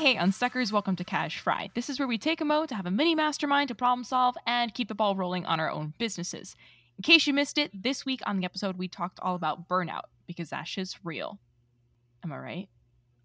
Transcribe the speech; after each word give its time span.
hey, 0.00 0.16
Unstuckers, 0.16 0.72
welcome 0.72 0.96
to 0.96 1.04
Cash 1.04 1.40
Fry. 1.40 1.68
This 1.74 1.90
is 1.90 1.98
where 1.98 2.08
we 2.08 2.16
take 2.16 2.40
a 2.40 2.44
mo 2.46 2.64
to 2.64 2.74
have 2.74 2.86
a 2.86 2.90
mini 2.90 3.14
mastermind 3.14 3.68
to 3.68 3.74
problem 3.74 4.02
solve 4.02 4.34
and 4.46 4.72
keep 4.72 4.88
the 4.88 4.94
ball 4.94 5.14
rolling 5.14 5.44
on 5.44 5.60
our 5.60 5.70
own 5.70 5.92
businesses. 5.98 6.56
In 6.96 7.02
case 7.02 7.26
you 7.26 7.34
missed 7.34 7.58
it, 7.58 7.70
this 7.74 8.06
week 8.06 8.22
on 8.24 8.38
the 8.38 8.46
episode, 8.46 8.78
we 8.78 8.88
talked 8.88 9.20
all 9.20 9.34
about 9.34 9.68
burnout 9.68 10.04
because 10.26 10.48
that 10.48 10.66
shit's 10.66 10.96
real. 11.04 11.38
Am 12.24 12.32
I 12.32 12.38
right? 12.38 12.68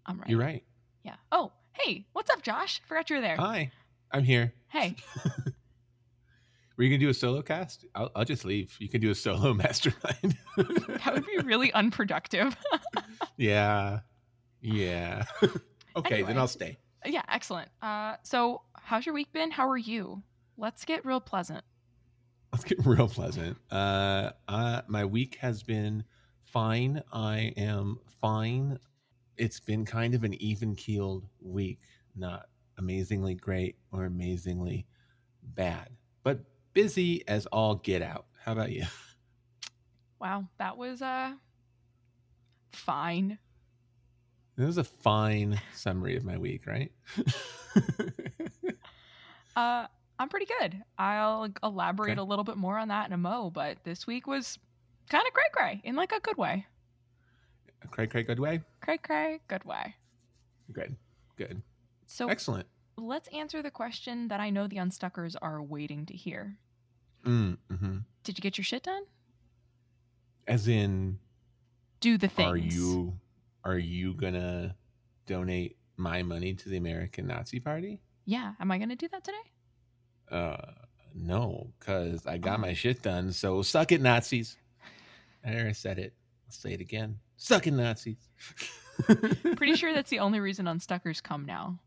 I'm 0.04 0.18
right. 0.18 0.28
You're 0.28 0.38
right. 0.38 0.62
Yeah. 1.02 1.14
Oh, 1.32 1.50
hey, 1.72 2.04
what's 2.12 2.28
up, 2.28 2.42
Josh? 2.42 2.82
Forgot 2.86 3.08
you 3.08 3.16
were 3.16 3.22
there. 3.22 3.36
Hi, 3.36 3.70
I'm 4.12 4.24
here. 4.24 4.52
Hey. 4.68 4.96
Were 6.76 6.84
you 6.84 6.90
gonna 6.90 6.98
do 6.98 7.08
a 7.08 7.14
solo 7.14 7.40
cast? 7.40 7.86
I'll, 7.94 8.10
I'll 8.14 8.26
just 8.26 8.44
leave. 8.44 8.76
You 8.80 8.90
can 8.90 9.00
do 9.00 9.10
a 9.10 9.14
solo 9.14 9.54
mastermind. 9.54 10.36
that 10.58 11.10
would 11.14 11.24
be 11.24 11.38
really 11.42 11.72
unproductive. 11.72 12.54
yeah, 13.38 14.00
yeah. 14.60 15.24
Okay, 15.96 16.14
Anyway. 16.16 16.28
then 16.28 16.38
I'll 16.38 16.48
stay. 16.48 16.78
yeah, 17.04 17.22
excellent. 17.28 17.68
Uh, 17.82 18.16
so, 18.22 18.62
how's 18.80 19.06
your 19.06 19.14
week 19.14 19.32
been? 19.32 19.50
How 19.50 19.68
are 19.68 19.76
you? 19.76 20.22
Let's 20.56 20.84
get 20.84 21.04
real 21.04 21.20
pleasant. 21.20 21.64
Let's 22.52 22.64
get 22.64 22.78
real 22.86 23.08
pleasant. 23.08 23.56
Uh, 23.70 24.30
uh, 24.48 24.82
my 24.86 25.04
week 25.04 25.36
has 25.40 25.62
been 25.62 26.04
fine. 26.44 27.02
I 27.12 27.52
am 27.56 27.98
fine. 28.20 28.78
It's 29.36 29.60
been 29.60 29.84
kind 29.84 30.14
of 30.14 30.24
an 30.24 30.34
even 30.42 30.74
keeled 30.74 31.24
week, 31.40 31.80
not 32.14 32.46
amazingly 32.78 33.34
great 33.34 33.76
or 33.92 34.04
amazingly 34.04 34.86
bad, 35.42 35.90
but 36.22 36.40
busy 36.72 37.26
as 37.28 37.46
all 37.46 37.74
get 37.76 38.00
out. 38.02 38.26
How 38.44 38.52
about 38.52 38.72
you? 38.72 38.84
Wow, 40.18 40.46
that 40.56 40.78
was 40.78 41.02
uh 41.02 41.32
fine. 42.72 43.38
This 44.56 44.66
was 44.66 44.78
a 44.78 44.84
fine 44.84 45.60
summary 45.74 46.16
of 46.16 46.24
my 46.24 46.38
week, 46.38 46.66
right? 46.66 46.90
Uh, 49.54 49.86
I'm 50.18 50.28
pretty 50.28 50.44
good. 50.60 50.82
I'll 50.98 51.48
elaborate 51.62 52.12
Okay. 52.12 52.20
a 52.20 52.24
little 52.24 52.44
bit 52.44 52.58
more 52.58 52.76
on 52.76 52.88
that 52.88 53.06
in 53.06 53.14
a 53.14 53.16
mo, 53.16 53.48
but 53.48 53.78
this 53.84 54.06
week 54.06 54.26
was 54.26 54.58
kind 55.08 55.24
of 55.26 55.32
cray 55.32 55.44
cray 55.50 55.80
in 55.82 55.96
like 55.96 56.12
a 56.12 56.20
good 56.20 56.36
way. 56.36 56.66
Craig, 57.90 58.10
Craig, 58.10 58.26
good 58.26 58.38
way. 58.38 58.60
Cray 58.82 58.98
cray, 58.98 59.40
good 59.48 59.64
way. 59.64 59.94
Good, 60.74 60.94
good, 61.36 61.62
So 62.06 62.28
excellent. 62.28 62.66
let's 62.98 63.28
answer 63.28 63.62
the 63.62 63.70
question 63.70 64.28
that 64.28 64.40
I 64.40 64.50
know 64.50 64.66
the 64.66 64.76
unstuckers 64.76 65.36
are 65.40 65.62
waiting 65.62 66.04
to 66.06 66.14
hear. 66.14 66.58
Mm, 67.24 67.56
hmm 67.74 67.98
Did 68.24 68.36
you 68.36 68.42
get 68.42 68.58
your 68.58 68.64
shit 68.66 68.82
done? 68.82 69.04
As 70.46 70.68
in, 70.68 71.18
Do 72.00 72.18
the 72.18 72.28
things. 72.28 72.50
are 72.50 72.56
you 72.58 73.14
are 73.66 73.78
you 73.78 74.14
gonna 74.14 74.76
donate 75.26 75.76
my 75.96 76.22
money 76.22 76.54
to 76.54 76.68
the 76.68 76.76
American 76.76 77.26
Nazi 77.26 77.58
Party? 77.60 78.00
Yeah. 78.24 78.52
Am 78.60 78.70
I 78.70 78.78
gonna 78.78 78.96
do 78.96 79.08
that 79.08 79.24
today? 79.24 79.36
Uh, 80.30 80.56
no, 81.14 81.72
because 81.78 82.26
I 82.26 82.38
got 82.38 82.58
Oh. 82.58 82.62
my 82.62 82.74
shit 82.74 83.02
done. 83.02 83.32
So 83.32 83.62
suck 83.62 83.92
it, 83.92 84.00
Nazis. 84.00 84.56
I 85.44 85.54
already 85.54 85.72
said 85.74 85.98
it. 85.98 86.14
I'll 86.46 86.52
say 86.52 86.72
it 86.72 86.80
again. 86.80 87.18
Suck 87.36 87.66
it, 87.66 87.72
Nazis. 87.72 88.16
Pretty 89.56 89.74
sure 89.76 89.92
that's 89.94 90.10
the 90.10 90.18
only 90.20 90.40
reason 90.40 90.66
unstuckers 90.66 91.22
come 91.22 91.44
now. 91.44 91.78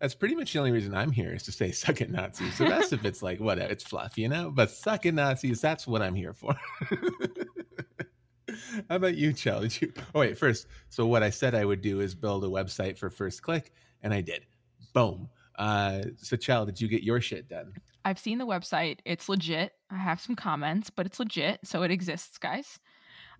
That's 0.00 0.14
pretty 0.14 0.34
much 0.34 0.52
the 0.54 0.58
only 0.60 0.70
reason 0.70 0.94
I'm 0.94 1.10
here 1.12 1.34
is 1.34 1.42
to 1.42 1.52
say 1.52 1.72
suck 1.72 2.00
it 2.00 2.10
Nazis. 2.10 2.56
The 2.56 2.64
rest 2.64 2.92
of 2.94 3.04
it's 3.04 3.22
like 3.22 3.38
whatever, 3.38 3.70
it's 3.70 3.84
fluff, 3.84 4.16
you 4.16 4.28
know? 4.30 4.50
But 4.50 4.70
suck 4.70 5.04
it 5.04 5.12
Nazis, 5.12 5.60
that's 5.60 5.86
what 5.86 6.00
I'm 6.00 6.14
here 6.14 6.32
for. 6.32 6.54
How 8.88 8.96
about 8.96 9.16
you, 9.16 9.32
Chell? 9.32 9.60
Did 9.62 9.80
you 9.80 9.92
oh 10.14 10.20
wait, 10.20 10.38
first, 10.38 10.66
so 10.88 11.06
what 11.06 11.22
I 11.22 11.30
said 11.30 11.54
I 11.54 11.64
would 11.64 11.82
do 11.82 12.00
is 12.00 12.14
build 12.14 12.44
a 12.44 12.48
website 12.48 12.96
for 12.98 13.10
first 13.10 13.42
click, 13.42 13.72
and 14.02 14.12
I 14.14 14.20
did. 14.20 14.46
Boom. 14.92 15.28
Uh 15.56 16.02
so 16.16 16.36
Chell, 16.36 16.64
did 16.66 16.80
you 16.80 16.88
get 16.88 17.02
your 17.02 17.20
shit 17.20 17.48
done? 17.48 17.72
I've 18.04 18.18
seen 18.18 18.38
the 18.38 18.46
website. 18.46 18.98
It's 19.04 19.28
legit. 19.28 19.72
I 19.90 19.96
have 19.96 20.20
some 20.20 20.34
comments, 20.36 20.88
but 20.90 21.04
it's 21.06 21.20
legit, 21.20 21.60
so 21.64 21.82
it 21.82 21.90
exists, 21.90 22.38
guys. 22.38 22.78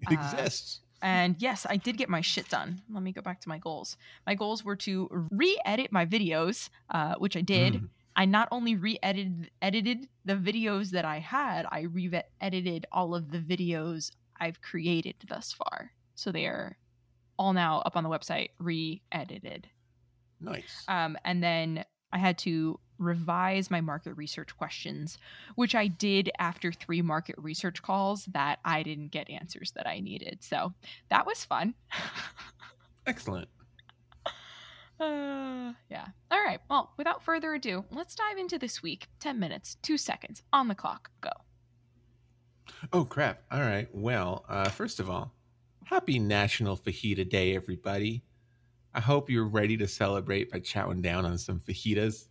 It 0.02 0.16
Uh, 0.16 0.20
exists. 0.20 0.80
And 1.02 1.36
yes, 1.38 1.66
I 1.68 1.76
did 1.78 1.96
get 1.96 2.10
my 2.10 2.20
shit 2.20 2.46
done. 2.50 2.82
Let 2.90 3.02
me 3.02 3.12
go 3.12 3.22
back 3.22 3.40
to 3.40 3.48
my 3.48 3.56
goals. 3.56 3.96
My 4.26 4.34
goals 4.34 4.62
were 4.64 4.76
to 4.76 5.08
re-edit 5.30 5.90
my 5.92 6.04
videos, 6.04 6.68
uh, 6.90 7.14
which 7.16 7.36
I 7.38 7.40
did. 7.40 7.74
Mm. 7.74 7.88
I 8.16 8.26
not 8.26 8.48
only 8.52 8.74
re-edited 8.76 9.50
edited 9.62 10.08
the 10.26 10.34
videos 10.34 10.90
that 10.90 11.06
I 11.06 11.20
had, 11.20 11.64
I 11.70 11.82
re-edited 11.82 12.84
all 12.92 13.14
of 13.14 13.30
the 13.30 13.38
videos 13.38 14.10
I've 14.40 14.60
created 14.62 15.16
thus 15.28 15.52
far. 15.52 15.92
So 16.14 16.32
they 16.32 16.46
are 16.46 16.76
all 17.38 17.52
now 17.52 17.80
up 17.86 17.96
on 17.96 18.04
the 18.04 18.10
website, 18.10 18.50
re-edited. 18.58 19.68
Nice. 20.40 20.84
Um, 20.88 21.16
and 21.24 21.42
then 21.42 21.84
I 22.12 22.18
had 22.18 22.38
to 22.38 22.78
revise 22.98 23.70
my 23.70 23.80
market 23.80 24.14
research 24.14 24.56
questions, 24.56 25.18
which 25.54 25.74
I 25.74 25.86
did 25.86 26.30
after 26.38 26.70
three 26.72 27.02
market 27.02 27.36
research 27.38 27.82
calls 27.82 28.26
that 28.26 28.58
I 28.64 28.82
didn't 28.82 29.08
get 29.08 29.30
answers 29.30 29.72
that 29.72 29.86
I 29.86 30.00
needed. 30.00 30.38
So 30.42 30.72
that 31.08 31.26
was 31.26 31.44
fun. 31.44 31.74
Excellent. 33.06 33.48
Uh, 35.00 35.72
yeah. 35.90 36.08
All 36.30 36.42
right. 36.44 36.60
Well, 36.68 36.92
without 36.98 37.22
further 37.24 37.54
ado, 37.54 37.84
let's 37.90 38.14
dive 38.14 38.36
into 38.36 38.58
this 38.58 38.82
week. 38.82 39.08
10 39.20 39.38
minutes, 39.38 39.76
two 39.82 39.96
seconds 39.96 40.42
on 40.52 40.68
the 40.68 40.74
clock. 40.74 41.10
Go. 41.22 41.30
Oh 42.92 43.04
crap. 43.04 43.42
All 43.50 43.60
right. 43.60 43.88
Well, 43.92 44.44
uh, 44.48 44.68
first 44.68 45.00
of 45.00 45.10
all, 45.10 45.32
happy 45.84 46.18
National 46.18 46.76
Fajita 46.76 47.28
Day, 47.28 47.54
everybody. 47.54 48.22
I 48.94 49.00
hope 49.00 49.30
you're 49.30 49.48
ready 49.48 49.76
to 49.76 49.86
celebrate 49.86 50.50
by 50.50 50.60
chowing 50.60 51.02
down 51.02 51.24
on 51.24 51.38
some 51.38 51.60
fajitas. 51.60 52.26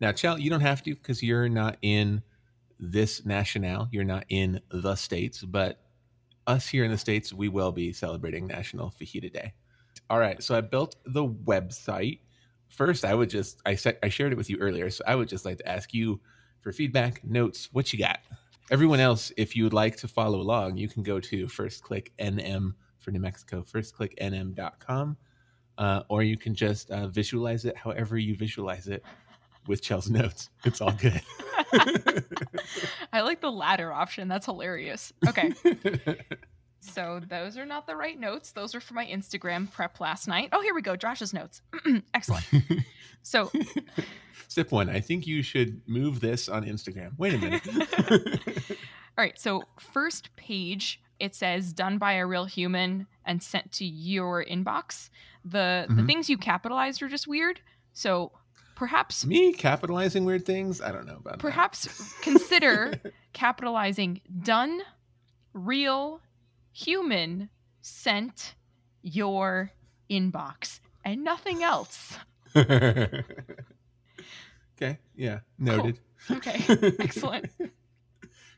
Now, 0.00 0.12
Chow, 0.12 0.36
you 0.36 0.50
don't 0.50 0.60
have 0.60 0.82
to 0.84 0.94
because 0.94 1.22
you're 1.22 1.48
not 1.48 1.78
in 1.82 2.22
this 2.78 3.24
national. 3.24 3.88
You're 3.90 4.04
not 4.04 4.24
in 4.28 4.60
the 4.70 4.94
States, 4.94 5.42
but 5.42 5.80
us 6.46 6.68
here 6.68 6.84
in 6.84 6.90
the 6.90 6.98
States, 6.98 7.32
we 7.32 7.48
will 7.48 7.72
be 7.72 7.92
celebrating 7.92 8.46
National 8.46 8.90
Fajita 8.90 9.32
Day. 9.32 9.52
All 10.08 10.18
right. 10.18 10.42
So 10.42 10.54
I 10.54 10.60
built 10.60 10.96
the 11.04 11.26
website. 11.26 12.20
First, 12.68 13.04
I 13.04 13.14
would 13.14 13.30
just, 13.30 13.60
I 13.66 13.74
said, 13.74 13.98
I 14.02 14.08
shared 14.08 14.32
it 14.32 14.36
with 14.36 14.50
you 14.50 14.58
earlier. 14.58 14.90
So 14.90 15.02
I 15.06 15.14
would 15.14 15.28
just 15.28 15.44
like 15.44 15.58
to 15.58 15.68
ask 15.68 15.92
you 15.92 16.20
for 16.60 16.72
feedback, 16.72 17.24
notes, 17.24 17.68
what 17.72 17.92
you 17.92 17.98
got? 17.98 18.18
Everyone 18.70 18.98
else, 18.98 19.32
if 19.36 19.54
you 19.54 19.62
would 19.64 19.72
like 19.72 19.96
to 19.96 20.08
follow 20.08 20.40
along, 20.40 20.76
you 20.76 20.88
can 20.88 21.02
go 21.02 21.20
to 21.20 21.46
first 21.46 21.82
click 21.82 22.12
NM 22.18 22.74
for 22.98 23.12
New 23.12 23.20
Mexico, 23.20 23.62
firstclicknm.com, 23.62 25.16
uh, 25.78 26.02
or 26.08 26.22
you 26.24 26.36
can 26.36 26.54
just 26.54 26.90
uh, 26.90 27.06
visualize 27.06 27.64
it 27.64 27.76
however 27.76 28.18
you 28.18 28.34
visualize 28.34 28.88
it 28.88 29.04
with 29.68 29.82
Chell's 29.82 30.10
notes. 30.10 30.50
It's 30.64 30.80
all 30.80 30.92
good. 30.92 31.22
I 33.12 33.20
like 33.20 33.40
the 33.40 33.52
latter 33.52 33.92
option. 33.92 34.26
That's 34.26 34.46
hilarious. 34.46 35.12
Okay. 35.28 35.52
So 36.80 37.20
those 37.28 37.56
are 37.58 37.66
not 37.66 37.86
the 37.86 37.96
right 37.96 38.18
notes. 38.18 38.52
Those 38.52 38.74
are 38.74 38.80
for 38.80 38.94
my 38.94 39.06
Instagram 39.06 39.70
prep 39.72 39.98
last 40.00 40.28
night. 40.28 40.50
Oh, 40.52 40.60
here 40.60 40.74
we 40.74 40.82
go. 40.82 40.94
Josh's 40.96 41.32
notes. 41.34 41.62
Excellent. 42.14 42.44
So 43.22 43.50
Step 44.46 44.70
one, 44.70 44.88
I 44.88 45.00
think 45.00 45.26
you 45.26 45.42
should 45.42 45.80
move 45.88 46.20
this 46.20 46.48
on 46.48 46.64
Instagram. 46.64 47.10
Wait 47.18 47.34
a 47.34 47.38
minute. 47.38 47.66
All 49.18 49.24
right. 49.24 49.36
So, 49.36 49.64
first 49.80 50.34
page, 50.36 51.00
it 51.18 51.34
says 51.34 51.72
done 51.72 51.98
by 51.98 52.12
a 52.12 52.26
real 52.26 52.44
human 52.44 53.08
and 53.24 53.42
sent 53.42 53.72
to 53.72 53.84
your 53.84 54.44
inbox. 54.44 55.10
The 55.44 55.86
the 55.88 56.02
Mhm. 56.02 56.06
things 56.06 56.30
you 56.30 56.38
capitalized 56.38 57.02
are 57.02 57.08
just 57.08 57.26
weird. 57.26 57.60
So, 57.94 58.30
perhaps 58.76 59.26
Me 59.26 59.52
capitalizing 59.52 60.24
weird 60.24 60.46
things? 60.46 60.80
I 60.80 60.92
don't 60.92 61.06
know 61.06 61.16
about 61.16 61.32
that. 61.34 61.40
perhaps 61.40 62.12
consider 62.20 62.92
capitalizing 63.32 64.20
done 64.44 64.82
real 65.52 66.20
human 66.76 67.48
sent 67.80 68.54
your 69.00 69.72
inbox 70.10 70.80
and 71.04 71.24
nothing 71.24 71.62
else. 71.62 72.18
okay. 72.56 73.24
Yeah. 75.14 75.38
Noted. 75.58 75.98
Okay. 76.30 76.62
Excellent. 76.98 77.50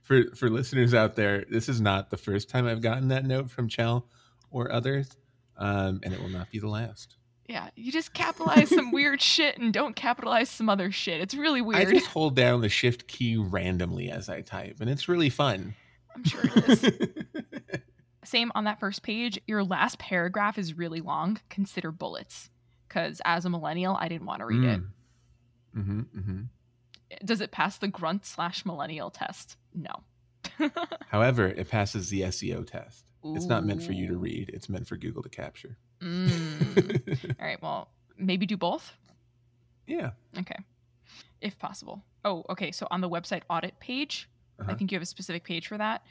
for 0.03 0.25
for 0.35 0.51
listeners 0.51 0.95
out 0.95 1.15
there, 1.15 1.45
this 1.49 1.69
is 1.69 1.81
not 1.81 2.11
the 2.11 2.17
first 2.17 2.51
time 2.51 2.67
I've 2.67 2.83
gotten 2.83 3.09
that 3.09 3.25
note 3.25 3.51
from 3.51 3.69
Chell 3.69 4.09
or 4.51 4.73
others, 4.73 5.09
um, 5.57 6.01
and 6.03 6.13
it 6.13 6.21
will 6.21 6.31
not 6.31 6.51
be 6.51 6.59
the 6.59 6.69
last. 6.69 7.17
Yeah, 7.47 7.69
you 7.77 7.93
just 7.93 8.13
capitalize 8.13 8.69
some 8.69 8.91
weird 8.91 9.23
shit 9.37 9.59
and 9.59 9.73
don't 9.73 9.95
capitalize 9.95 10.51
some 10.51 10.69
other 10.69 10.91
shit. 10.91 11.21
It's 11.21 11.35
really 11.35 11.63
weird. 11.63 11.87
I 11.87 11.91
just 11.91 12.07
hold 12.07 12.35
down 12.35 12.63
the 12.63 12.69
shift 12.69 13.07
key 13.07 13.37
randomly 13.37 14.11
as 14.11 14.29
I 14.29 14.41
type, 14.41 14.79
and 14.81 14.91
it's 14.91 15.09
really 15.09 15.31
fun. 15.31 15.75
I'm 16.17 16.25
sure 16.25 16.41
it 16.45 16.69
is. 16.69 17.83
Same 18.25 18.51
on 18.55 18.65
that 18.65 18.81
first 18.81 19.03
page. 19.03 19.41
Your 19.47 19.63
last 19.65 19.99
paragraph 19.99 20.59
is 20.59 20.77
really 20.77 21.01
long. 21.01 21.39
Consider 21.49 21.93
bullets. 21.93 22.51
Because 22.89 23.21
as 23.25 23.45
a 23.45 23.51
millennial, 23.51 23.97
I 24.01 24.09
didn't 24.09 24.27
want 24.27 24.41
to 24.41 24.47
read 24.47 24.65
it. 24.65 24.81
Mm-hmm, 25.77 26.01
mm-hmm. 26.01 26.41
Does 27.25 27.41
it 27.41 27.51
pass 27.53 27.79
the 27.79 27.89
grunt 27.89 28.25
slash 28.27 28.65
millennial 28.67 29.11
test? 29.11 29.57
No. 29.75 29.93
However, 31.09 31.47
it 31.47 31.69
passes 31.69 32.09
the 32.11 32.23
SEO 32.23 32.67
test. 32.67 33.05
It's 33.25 33.47
not 33.47 33.65
meant 33.67 33.83
for 33.83 33.93
you 33.93 34.07
to 34.09 34.17
read; 34.17 34.51
it's 34.55 34.69
meant 34.69 34.87
for 34.87 34.97
Google 34.97 35.23
to 35.23 35.29
capture. 35.29 35.77
Mm. 36.01 37.35
All 37.41 37.47
right. 37.47 37.61
Well, 37.61 37.91
maybe 38.17 38.47
do 38.47 38.57
both. 38.57 38.95
Yeah. 39.87 40.11
Okay. 40.39 40.57
If 41.41 41.59
possible. 41.59 42.05
Oh, 42.25 42.45
okay. 42.51 42.73
So 42.73 42.87
on 42.91 43.01
the 43.01 43.09
website 43.09 43.43
audit 43.51 43.79
page, 43.81 44.29
Uh-huh. 44.61 44.71
I 44.71 44.75
think 44.77 44.91
you 44.93 44.97
have 44.97 45.03
a 45.03 45.07
specific 45.07 45.45
page 45.45 45.67
for 45.67 45.77
that. 45.79 46.03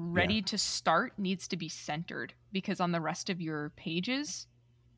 Ready 0.00 0.40
to 0.42 0.56
start 0.56 1.12
needs 1.18 1.48
to 1.48 1.56
be 1.56 1.68
centered 1.68 2.32
because 2.52 2.78
on 2.80 2.92
the 2.92 3.00
rest 3.00 3.28
of 3.30 3.40
your 3.40 3.70
pages, 3.76 4.46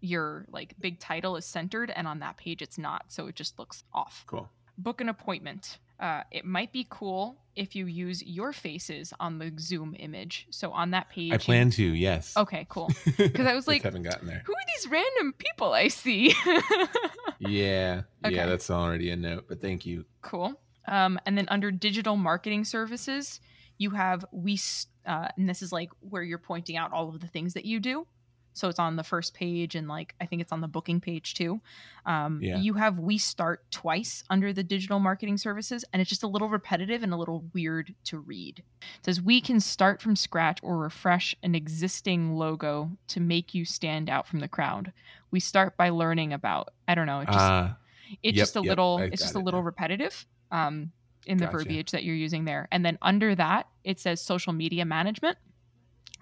your 0.03 0.45
like 0.53 0.75
big 0.79 0.99
title 1.01 1.37
is 1.37 1.47
centered 1.47 1.91
and 1.97 2.07
on 2.07 2.19
that 2.21 2.37
page 2.37 2.61
it's 2.61 2.77
not. 2.79 3.05
So 3.09 3.27
it 3.27 3.35
just 3.35 3.59
looks 3.59 3.83
off. 3.95 4.25
Cool. 4.27 4.49
Book 4.77 5.01
an 5.01 5.09
appointment. 5.09 5.79
Uh, 5.99 6.23
it 6.31 6.45
might 6.47 6.73
be 6.73 6.87
cool 6.89 7.37
if 7.57 7.75
you 7.77 7.85
use 7.87 8.23
your 8.23 8.53
faces 8.53 9.13
on 9.21 9.39
the 9.39 9.53
Zoom 9.59 9.95
image. 9.99 10.47
So 10.51 10.71
on 10.71 10.91
that 10.93 11.09
page, 11.11 11.31
I 11.33 11.35
you- 11.35 11.39
plan 11.41 11.71
to. 11.71 11.83
Yes. 11.83 12.35
Okay, 12.37 12.67
cool. 12.69 12.91
Because 13.17 13.47
I 13.47 13.55
was 13.55 13.67
like, 13.69 13.83
haven't 13.83 14.03
gotten 14.05 14.27
there. 14.27 14.43
who 14.47 14.53
are 14.53 14.67
these 14.77 14.87
random 14.91 15.35
people 15.39 15.73
I 15.73 15.89
see? 15.89 16.35
Yeah. 17.39 18.03
Okay. 18.25 18.35
Yeah. 18.37 18.47
That's 18.47 18.71
already 18.71 19.11
a 19.11 19.17
note. 19.17 19.47
But 19.49 19.61
thank 19.63 19.87
you. 19.87 20.05
Cool. 20.21 20.61
Um, 20.87 21.19
and 21.25 21.37
then 21.39 21.47
under 21.49 21.71
digital 21.71 22.17
marketing 22.17 22.65
services, 22.65 23.41
you 23.81 23.91
have 23.91 24.25
we, 24.31 24.61
uh, 25.07 25.29
and 25.37 25.49
this 25.49 25.63
is 25.63 25.73
like 25.73 25.91
where 26.01 26.23
you're 26.23 26.39
pointing 26.39 26.77
out 26.77 26.93
all 26.93 27.09
of 27.09 27.19
the 27.21 27.27
things 27.27 27.55
that 27.55 27.65
you 27.65 27.81
do. 27.81 28.07
So 28.53 28.69
it's 28.69 28.81
on 28.81 28.97
the 28.97 29.05
first 29.05 29.33
page, 29.33 29.75
and 29.77 29.89
like 29.89 30.15
I 30.21 30.27
think 30.27 30.43
it's 30.43 30.53
on 30.53 30.61
the 30.61 30.69
booking 30.69 31.01
page 31.01 31.35
too. 31.35 31.61
Um, 32.05 32.41
Yeah. 32.43 32.59
You 32.59 32.75
have 32.75 32.99
we 32.99 33.17
start 33.17 33.65
twice 33.71 34.23
under 34.29 34.53
the 34.53 34.63
digital 34.65 34.99
marketing 34.99 35.39
services, 35.39 35.85
and 35.93 36.03
it's 36.03 36.09
just 36.11 36.25
a 36.25 36.29
little 36.29 36.49
repetitive 36.49 37.03
and 37.05 37.13
a 37.15 37.17
little 37.17 37.45
weird 37.55 37.95
to 38.05 38.19
read. 38.19 38.59
It 38.83 39.05
says 39.05 39.23
we 39.23 39.41
can 39.41 39.61
start 39.61 40.03
from 40.03 40.15
scratch 40.17 40.59
or 40.63 40.77
refresh 40.79 41.35
an 41.45 41.55
existing 41.55 42.35
logo 42.35 42.91
to 43.09 43.21
make 43.21 43.55
you 43.55 43.65
stand 43.65 44.11
out 44.11 44.27
from 44.27 44.41
the 44.41 44.49
crowd. 44.49 44.93
We 45.31 45.41
start 45.41 45.77
by 45.79 45.89
learning 45.91 46.33
about 46.33 46.71
I 46.89 46.95
don't 46.97 47.07
know. 47.07 47.21
It 47.21 47.27
just 47.27 47.39
Ah. 47.39 47.77
it's 48.23 48.37
Yep, 48.37 48.43
just 48.43 48.57
a 48.57 48.61
yep, 48.61 48.69
little 48.73 48.99
I 49.01 49.05
it's 49.13 49.23
just 49.23 49.37
a 49.37 49.39
little 49.39 49.61
now. 49.61 49.67
repetitive 49.67 50.27
um 50.51 50.91
in 51.27 51.39
the 51.39 51.45
Gotcha. 51.47 51.59
verbiage 51.59 51.91
that 51.91 52.03
you're 52.05 52.15
using 52.17 52.45
there 52.45 52.67
and 52.73 52.85
then 52.85 52.99
under 53.03 53.35
that 53.35 53.67
it 53.85 54.01
says 54.01 54.21
social 54.21 54.53
media 54.53 54.85
management 54.85 55.37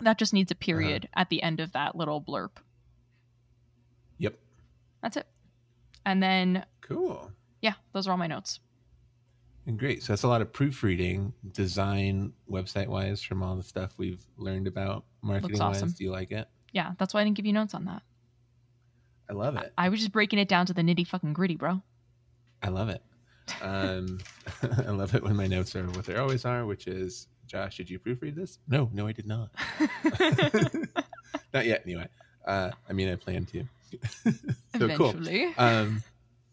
that 0.00 0.18
just 0.18 0.32
Uh-huh. 0.32 0.38
needs 0.38 0.50
a 0.50 0.54
period 0.54 1.08
at 1.14 1.28
the 1.28 1.42
end 1.42 1.60
of 1.60 1.72
that 1.72 1.94
little 1.96 2.20
blurb 2.20 2.50
Yep. 4.18 4.38
that's 5.02 5.16
it 5.16 5.26
and 6.04 6.22
then 6.22 6.64
Cool. 6.80 7.30
yeah 7.62 7.74
those 7.92 8.06
are 8.06 8.10
all 8.12 8.16
my 8.18 8.26
notes 8.26 8.60
And 9.66 9.78
great. 9.78 10.02
So 10.02 10.12
that's 10.14 10.22
a 10.22 10.28
lot 10.28 10.40
of 10.40 10.50
proofreading, 10.50 11.34
design, 11.52 12.32
website 12.50 12.86
wise, 12.88 13.20
from 13.22 13.42
all 13.42 13.54
the 13.54 13.62
stuff 13.62 13.92
we've 13.98 14.24
learned 14.38 14.66
about 14.66 15.04
marketing 15.20 15.58
wise. 15.58 15.76
awesome. 15.82 15.90
Do 15.90 16.04
you 16.04 16.10
like 16.10 16.30
it? 16.32 16.48
yeah 16.72 16.92
that's 16.98 17.12
why 17.14 17.20
i 17.20 17.24
didn't 17.24 17.36
give 17.36 17.46
you 17.46 17.52
notes 17.52 17.72
on 17.74 17.84
that 17.86 18.02
I 19.30 19.32
love 19.34 19.56
it. 19.56 19.72
i 19.78 19.88
was 19.90 20.00
just 20.00 20.12
breaking 20.12 20.38
it 20.38 20.48
down 20.48 20.66
to 20.66 20.72
the 20.74 20.82
nitty 20.82 21.06
fucking 21.06 21.32
gritty 21.34 21.56
bro 21.56 21.82
I 22.62 22.68
love 22.70 22.88
it. 22.88 23.00
Um, 23.62 24.18
I 24.86 24.90
love 24.90 25.14
it 25.14 25.22
when 25.22 25.36
my 25.36 25.46
notes 25.46 25.74
are 25.76 25.84
what 25.86 26.06
they 26.06 26.16
always 26.16 26.44
are, 26.44 26.66
which 26.66 26.86
is, 26.86 27.28
Josh, 27.46 27.76
did 27.76 27.90
you 27.90 27.98
proofread 27.98 28.34
this? 28.34 28.58
No, 28.68 28.90
no, 28.92 29.06
I 29.06 29.12
did 29.12 29.26
not. 29.26 29.50
not 31.54 31.66
yet, 31.66 31.82
anyway. 31.84 32.08
Uh, 32.46 32.70
I 32.88 32.92
mean, 32.92 33.10
I 33.10 33.16
plan 33.16 33.46
to. 33.46 33.64
so 34.78 34.88
cool. 34.96 35.14
Um, 35.56 36.02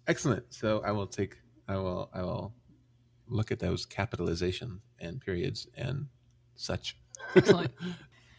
excellent. 0.07 0.53
So 0.53 0.81
I 0.85 0.91
will 0.91 1.07
take. 1.07 1.37
I 1.67 1.75
will. 1.77 2.09
I 2.13 2.21
will 2.21 2.53
look 3.27 3.51
at 3.51 3.59
those 3.59 3.85
capitalizations 3.85 4.79
and 4.99 5.19
periods 5.19 5.67
and 5.75 6.07
such. 6.55 6.97
Excellent. 7.35 7.71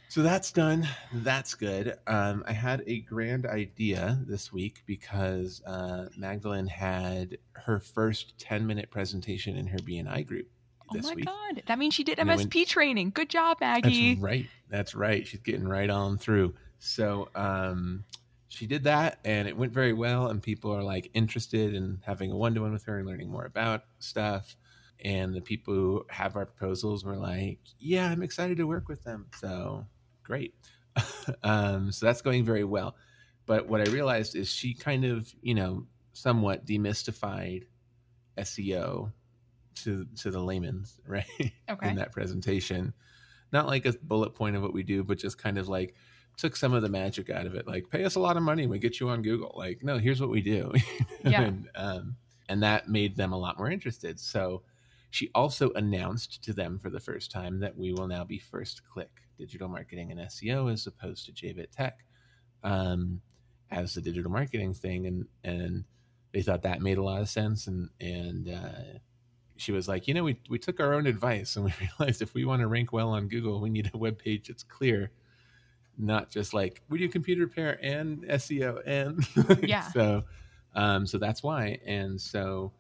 So 0.08 0.22
that's 0.22 0.52
done. 0.52 0.86
That's 1.12 1.54
good. 1.54 1.96
Um, 2.06 2.44
I 2.46 2.52
had 2.52 2.82
a 2.86 3.00
grand 3.00 3.46
idea 3.46 4.18
this 4.26 4.52
week 4.52 4.82
because 4.86 5.62
uh, 5.66 6.06
Magdalene 6.16 6.66
had 6.68 7.38
her 7.52 7.80
first 7.80 8.38
10 8.38 8.66
minute 8.66 8.90
presentation 8.90 9.56
in 9.56 9.66
her 9.66 9.78
BNI 9.78 10.26
group 10.26 10.46
oh 10.90 11.00
my 11.02 11.14
week. 11.14 11.24
god 11.24 11.62
that 11.66 11.78
means 11.80 11.92
she 11.94 12.04
did 12.04 12.18
And 12.20 12.30
I 12.30 12.36
went- 12.36 12.48
msp 12.48 12.66
training 12.68 13.10
good 13.10 13.28
job 13.28 13.56
maggie 13.60 14.14
That's 14.14 14.22
right. 14.22 14.46
That's 14.70 14.94
right. 14.94 15.26
She's 15.26 15.40
getting 15.40 15.66
right 15.66 15.90
on 15.90 16.16
through. 16.18 16.54
So 16.78 17.28
um, 17.34 18.04
she 18.48 18.66
did 18.66 18.84
that, 18.84 19.18
and 19.24 19.48
it 19.48 19.56
went 19.56 19.72
very 19.72 19.92
well. 19.92 20.28
And 20.28 20.42
people 20.42 20.72
are 20.74 20.82
like 20.82 21.10
interested 21.14 21.74
in 21.74 22.00
having 22.04 22.30
a 22.30 22.36
one 22.36 22.54
to 22.54 22.60
one 22.62 22.72
with 22.72 22.84
her 22.84 22.98
and 22.98 23.06
learning 23.06 23.30
more 23.30 23.44
about 23.44 23.82
stuff. 23.98 24.56
And 25.04 25.34
the 25.34 25.40
people 25.40 25.74
who 25.74 26.06
have 26.08 26.36
our 26.36 26.46
proposals 26.46 27.04
were 27.04 27.16
like, 27.16 27.58
"Yeah, 27.78 28.10
I'm 28.10 28.22
excited 28.22 28.56
to 28.58 28.66
work 28.66 28.88
with 28.88 29.02
them." 29.04 29.26
So 29.40 29.86
great. 30.26 30.54
um, 31.42 31.92
so 31.92 32.06
that's 32.06 32.22
going 32.22 32.44
very 32.44 32.64
well. 32.64 32.96
But 33.46 33.68
what 33.68 33.80
I 33.80 33.90
realized 33.90 34.34
is 34.34 34.50
she 34.50 34.74
kind 34.74 35.04
of, 35.04 35.32
you 35.40 35.54
know, 35.54 35.86
somewhat 36.12 36.66
demystified 36.66 37.64
SEO 38.38 39.12
to 39.76 40.06
to 40.16 40.30
the 40.30 40.40
layman's, 40.40 41.00
right? 41.06 41.24
Okay. 41.70 41.88
In 41.88 41.96
that 41.96 42.12
presentation. 42.12 42.92
Not 43.52 43.68
like 43.68 43.86
a 43.86 43.92
bullet 44.02 44.34
point 44.34 44.56
of 44.56 44.62
what 44.62 44.74
we 44.74 44.82
do, 44.82 45.04
but 45.04 45.18
just 45.18 45.38
kind 45.38 45.56
of 45.56 45.68
like 45.68 45.94
took 46.36 46.56
some 46.56 46.74
of 46.74 46.82
the 46.82 46.88
magic 46.88 47.30
out 47.30 47.46
of 47.46 47.54
it. 47.54 47.66
Like, 47.66 47.88
pay 47.88 48.04
us 48.04 48.16
a 48.16 48.20
lot 48.20 48.36
of 48.36 48.42
money, 48.42 48.66
we 48.66 48.78
get 48.78 49.00
you 49.00 49.08
on 49.08 49.22
Google. 49.22 49.54
Like, 49.56 49.82
no, 49.82 49.98
here's 49.98 50.20
what 50.20 50.30
we 50.30 50.42
do. 50.42 50.72
Yeah. 51.24 51.42
and, 51.42 51.68
um, 51.74 52.16
and 52.48 52.62
that 52.62 52.88
made 52.88 53.16
them 53.16 53.32
a 53.32 53.38
lot 53.38 53.58
more 53.58 53.68
interested. 53.68 54.20
So 54.20 54.62
she 55.10 55.30
also 55.34 55.70
announced 55.72 56.42
to 56.44 56.52
them 56.52 56.78
for 56.78 56.90
the 56.90 57.00
first 57.00 57.30
time 57.30 57.60
that 57.60 57.76
we 57.76 57.92
will 57.92 58.06
now 58.06 58.24
be 58.24 58.38
first 58.38 58.82
click 58.88 59.10
digital 59.38 59.68
marketing 59.68 60.10
and 60.10 60.20
SEO 60.20 60.72
as 60.72 60.86
opposed 60.86 61.26
to 61.26 61.32
JBit 61.32 61.70
Tech 61.70 62.04
um, 62.64 63.20
as 63.70 63.94
the 63.94 64.00
digital 64.00 64.30
marketing 64.30 64.74
thing. 64.74 65.06
And, 65.06 65.26
and 65.44 65.84
they 66.32 66.42
thought 66.42 66.62
that 66.62 66.80
made 66.80 66.98
a 66.98 67.02
lot 67.02 67.20
of 67.20 67.28
sense. 67.28 67.66
And, 67.66 67.88
and, 68.00 68.48
uh, 68.48 68.98
she 69.56 69.72
was 69.72 69.88
like, 69.88 70.06
you 70.06 70.14
know, 70.14 70.24
we, 70.24 70.38
we 70.48 70.58
took 70.58 70.80
our 70.80 70.94
own 70.94 71.06
advice 71.06 71.56
and 71.56 71.64
we 71.64 71.72
realized 71.98 72.22
if 72.22 72.34
we 72.34 72.44
want 72.44 72.60
to 72.60 72.68
rank 72.68 72.92
well 72.92 73.10
on 73.10 73.28
Google, 73.28 73.60
we 73.60 73.70
need 73.70 73.90
a 73.92 73.98
web 73.98 74.18
page 74.18 74.48
that's 74.48 74.62
clear, 74.62 75.10
not 75.98 76.30
just 76.30 76.52
like 76.52 76.82
we 76.88 76.98
do 76.98 77.08
computer 77.08 77.42
repair 77.42 77.78
and 77.82 78.22
SEO 78.24 78.82
and 78.86 79.26
Yeah. 79.68 79.90
So, 79.90 80.24
um, 80.74 81.06
so 81.06 81.18
that's 81.18 81.42
why. 81.42 81.78
And 81.86 82.20
so 82.20 82.72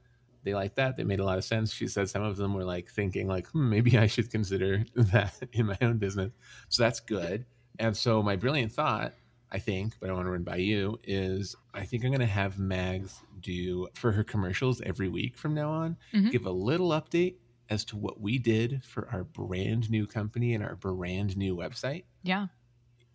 they 0.46 0.54
like 0.54 0.76
that. 0.76 0.96
They 0.96 1.04
made 1.04 1.20
a 1.20 1.24
lot 1.24 1.36
of 1.36 1.44
sense. 1.44 1.70
She 1.74 1.86
said 1.88 2.08
some 2.08 2.22
of 2.22 2.38
them 2.38 2.54
were 2.54 2.64
like 2.64 2.88
thinking 2.88 3.26
like, 3.28 3.46
hmm, 3.48 3.68
maybe 3.68 3.98
I 3.98 4.06
should 4.06 4.30
consider 4.30 4.84
that 4.94 5.34
in 5.52 5.66
my 5.66 5.76
own 5.82 5.98
business. 5.98 6.32
So 6.70 6.82
that's 6.82 7.00
good. 7.00 7.44
And 7.78 7.94
so 7.94 8.22
my 8.22 8.36
brilliant 8.36 8.72
thought, 8.72 9.12
I 9.52 9.58
think, 9.58 9.94
but 10.00 10.08
I 10.08 10.12
want 10.14 10.26
to 10.26 10.30
run 10.30 10.42
by 10.42 10.56
you, 10.56 10.98
is 11.04 11.54
I 11.74 11.84
think 11.84 12.02
I'm 12.04 12.10
going 12.10 12.20
to 12.20 12.26
have 12.26 12.58
Mags 12.58 13.20
do 13.40 13.86
for 13.94 14.10
her 14.12 14.24
commercials 14.24 14.80
every 14.80 15.08
week 15.08 15.36
from 15.36 15.52
now 15.54 15.70
on, 15.70 15.96
Mhm. 16.14 16.30
give 16.32 16.46
a 16.46 16.50
little 16.50 16.90
update 16.90 17.34
as 17.68 17.84
to 17.86 17.96
what 17.96 18.20
we 18.20 18.38
did 18.38 18.82
for 18.84 19.08
our 19.10 19.24
brand 19.24 19.90
new 19.90 20.06
company 20.06 20.54
and 20.54 20.64
our 20.64 20.76
brand 20.76 21.36
new 21.36 21.56
website 21.56 22.04
yeah 22.22 22.46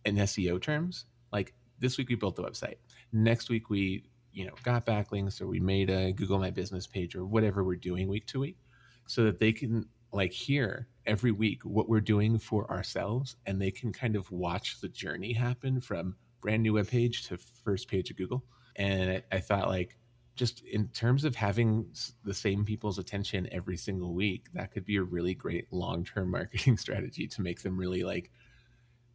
in 0.05 0.15
SEO 0.17 0.61
terms. 0.61 1.05
Like 1.31 1.53
this 1.79 1.97
week 1.97 2.09
we 2.09 2.15
built 2.15 2.35
the 2.35 2.43
website. 2.43 2.75
Next 3.13 3.49
week 3.49 3.69
we, 3.69 4.03
you 4.33 4.45
know, 4.45 4.53
got 4.63 4.85
backlinks 4.85 5.41
or 5.41 5.47
we 5.47 5.59
made 5.59 5.89
a 5.89 6.11
Google 6.11 6.39
My 6.39 6.51
Business 6.51 6.87
page 6.87 7.15
or 7.15 7.25
whatever 7.25 7.63
we're 7.63 7.75
doing 7.75 8.07
week 8.07 8.27
to 8.27 8.39
week 8.39 8.57
so 9.07 9.23
that 9.23 9.39
they 9.39 9.51
can 9.51 9.85
like 10.13 10.31
hear 10.31 10.87
every 11.05 11.31
week 11.31 11.63
what 11.63 11.89
we're 11.89 12.01
doing 12.01 12.37
for 12.37 12.69
ourselves 12.69 13.35
and 13.45 13.61
they 13.61 13.71
can 13.71 13.91
kind 13.91 14.15
of 14.15 14.29
watch 14.31 14.79
the 14.81 14.89
journey 14.89 15.33
happen 15.33 15.79
from 15.81 16.15
brand 16.41 16.63
new 16.63 16.73
web 16.73 16.87
page 16.87 17.27
to 17.27 17.37
first 17.63 17.87
page 17.87 18.09
of 18.09 18.17
Google. 18.17 18.43
And 18.75 19.11
I, 19.11 19.23
I 19.31 19.39
thought 19.39 19.69
like 19.69 19.97
just 20.35 20.63
in 20.63 20.87
terms 20.89 21.25
of 21.25 21.35
having 21.35 21.85
the 22.23 22.33
same 22.33 22.65
people's 22.65 22.97
attention 22.97 23.47
every 23.51 23.77
single 23.77 24.13
week, 24.13 24.47
that 24.53 24.71
could 24.71 24.85
be 24.85 24.95
a 24.95 25.03
really 25.03 25.33
great 25.33 25.71
long-term 25.71 26.31
marketing 26.31 26.77
strategy 26.77 27.27
to 27.27 27.41
make 27.41 27.61
them 27.61 27.77
really 27.77 28.03
like 28.03 28.31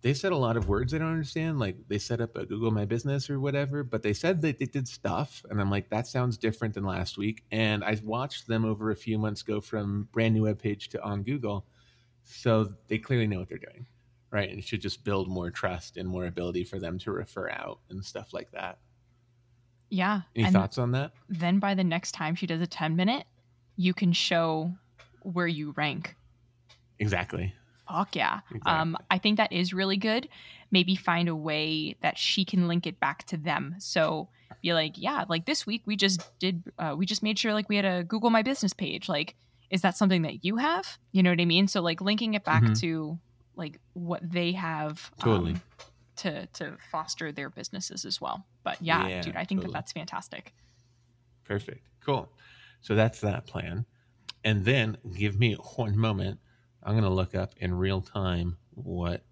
they 0.03 0.15
said 0.15 0.31
a 0.33 0.37
lot 0.37 0.57
of 0.57 0.69
words 0.69 0.95
I 0.95 0.99
don't 0.99 1.09
understand. 1.11 1.59
Like 1.59 1.77
they 1.89 1.99
set 1.99 2.21
up 2.21 2.37
a 2.37 2.47
Google 2.47 2.71
My 2.71 2.85
Business 2.85 3.29
or 3.29 3.41
whatever, 3.41 3.83
but 3.83 4.03
they 4.03 4.13
said 4.13 4.41
that 4.43 4.59
they 4.59 4.67
did 4.67 4.87
stuff. 4.87 5.45
And 5.51 5.61
I'm 5.61 5.71
like, 5.71 5.89
that 5.91 6.07
sounds 6.07 6.37
different 6.37 6.75
than 6.75 6.85
last 6.85 7.19
week. 7.19 7.45
And 7.51 7.83
I 7.83 7.99
watched 8.05 8.47
them 8.47 8.65
over 8.65 8.91
a 8.91 8.97
few 8.97 9.19
months 9.19 9.43
go 9.43 9.61
from 9.61 10.09
brand 10.13 10.35
new 10.35 10.45
web 10.45 10.59
page 10.61 10.89
to 10.91 11.03
on 11.03 11.23
Google. 11.23 11.67
So 12.25 12.73
they 12.89 12.99
clearly 12.99 13.27
know 13.27 13.39
what 13.39 13.49
they're 13.49 13.59
doing. 13.59 13.87
Right. 14.31 14.49
And 14.51 14.59
it 14.59 14.65
should 14.65 14.81
just 14.83 15.03
build 15.05 15.29
more 15.29 15.51
trust 15.51 15.97
and 15.97 16.09
more 16.09 16.27
ability 16.27 16.65
for 16.65 16.79
them 16.79 16.99
to 17.01 17.11
refer 17.13 17.49
out 17.51 17.79
and 17.91 18.05
stuff 18.05 18.33
like 18.35 18.51
that. 18.53 18.79
yeah 19.89 20.23
Any 20.35 20.45
and 20.47 20.53
thoughts 20.53 20.79
on 20.79 20.93
that? 20.93 21.13
then 21.29 21.59
by 21.59 21.75
the 21.75 21.85
next 21.85 22.13
time 22.13 22.35
she 22.35 22.47
does 22.47 22.61
a 22.61 22.67
10 22.67 22.97
minute 22.97 23.25
you 23.77 23.95
can 23.95 24.13
show 24.13 24.73
where 25.23 25.47
you 25.47 25.73
rank 25.77 26.17
Exactly. 26.99 27.55
Fuck 27.89 28.15
yeah 28.17 28.41
Exactly. 28.51 28.73
um 28.73 28.97
i 29.11 29.19
think 29.19 29.37
that 29.37 29.53
is 29.53 29.73
really 29.73 29.97
good 29.97 30.29
maybe 30.71 30.95
find 30.97 31.29
a 31.29 31.37
way 31.37 31.97
that 32.03 32.19
she 32.19 32.45
can 32.45 32.67
link 32.69 32.87
it 32.87 32.99
back 33.01 33.25
to 33.27 33.37
them 33.37 33.75
so 33.79 34.29
be 34.63 34.73
like 34.73 34.95
yeah 34.97 35.25
like 35.29 35.47
this 35.47 35.67
week 35.67 35.83
we 35.87 35.97
just 35.97 36.21
did 36.39 36.63
uh, 36.79 36.95
we 36.97 37.07
just 37.07 37.23
made 37.23 37.39
sure 37.39 37.53
like 37.55 37.69
we 37.69 37.77
had 37.77 37.85
a 37.85 38.03
google 38.05 38.31
my 38.31 38.43
business 38.43 38.73
page 38.73 39.09
like 39.09 39.35
is 39.71 39.83
that 39.83 39.97
something 39.97 40.23
that 40.23 40.45
you 40.45 40.57
have 40.57 40.99
you 41.13 41.23
know 41.23 41.31
what 41.31 41.41
i 41.41 41.45
mean 41.45 41.69
so 41.69 41.81
like 41.81 42.01
linking 42.01 42.35
it 42.35 42.45
back 42.45 42.63
Mhm. 42.63 42.81
to 42.81 43.19
like 43.57 43.81
what 43.95 44.21
they 44.29 44.53
have 44.53 45.11
Totally. 45.19 45.53
um, 45.53 45.63
to 46.17 46.47
to 46.47 46.77
foster 46.91 47.31
their 47.33 47.49
businesses 47.51 48.05
as 48.05 48.21
well. 48.21 48.47
But 48.65 48.81
yeah, 48.83 49.07
Yeah, 49.09 49.21
dude, 49.23 49.37
I 49.37 49.45
think 49.45 49.61
totally. 49.61 49.73
that 49.73 49.79
that's 49.79 49.93
fantastic. 49.93 50.55
Perfect. 51.45 51.87
Cool. 52.05 52.31
So 52.81 52.95
that's 52.95 53.21
that 53.21 53.47
plan. 53.47 53.87
And 54.45 54.65
then 54.65 54.97
give 55.17 55.39
me 55.39 55.55
one 55.77 55.97
moment. 55.97 56.39
I'm 56.87 56.93
going 56.93 57.03
to 57.03 57.11
look 57.11 57.35
up 57.35 57.53
in 57.59 57.75
real 57.75 58.01
time 58.01 58.57
what 58.75 59.25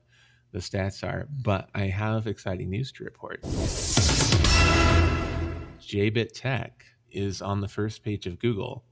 the 0.51 0.59
stats 0.59 1.05
are, 1.05 1.29
but 1.31 1.69
I 1.73 1.83
have 1.85 2.27
exciting 2.27 2.69
news 2.69 2.91
to 2.93 3.05
report. 3.05 3.41
JBit 5.81 6.33
Tech 6.35 6.85
is 7.13 7.41
on 7.41 7.61
the 7.61 7.69
first 7.69 8.03
page 8.03 8.27
of 8.27 8.41
Google 8.41 8.85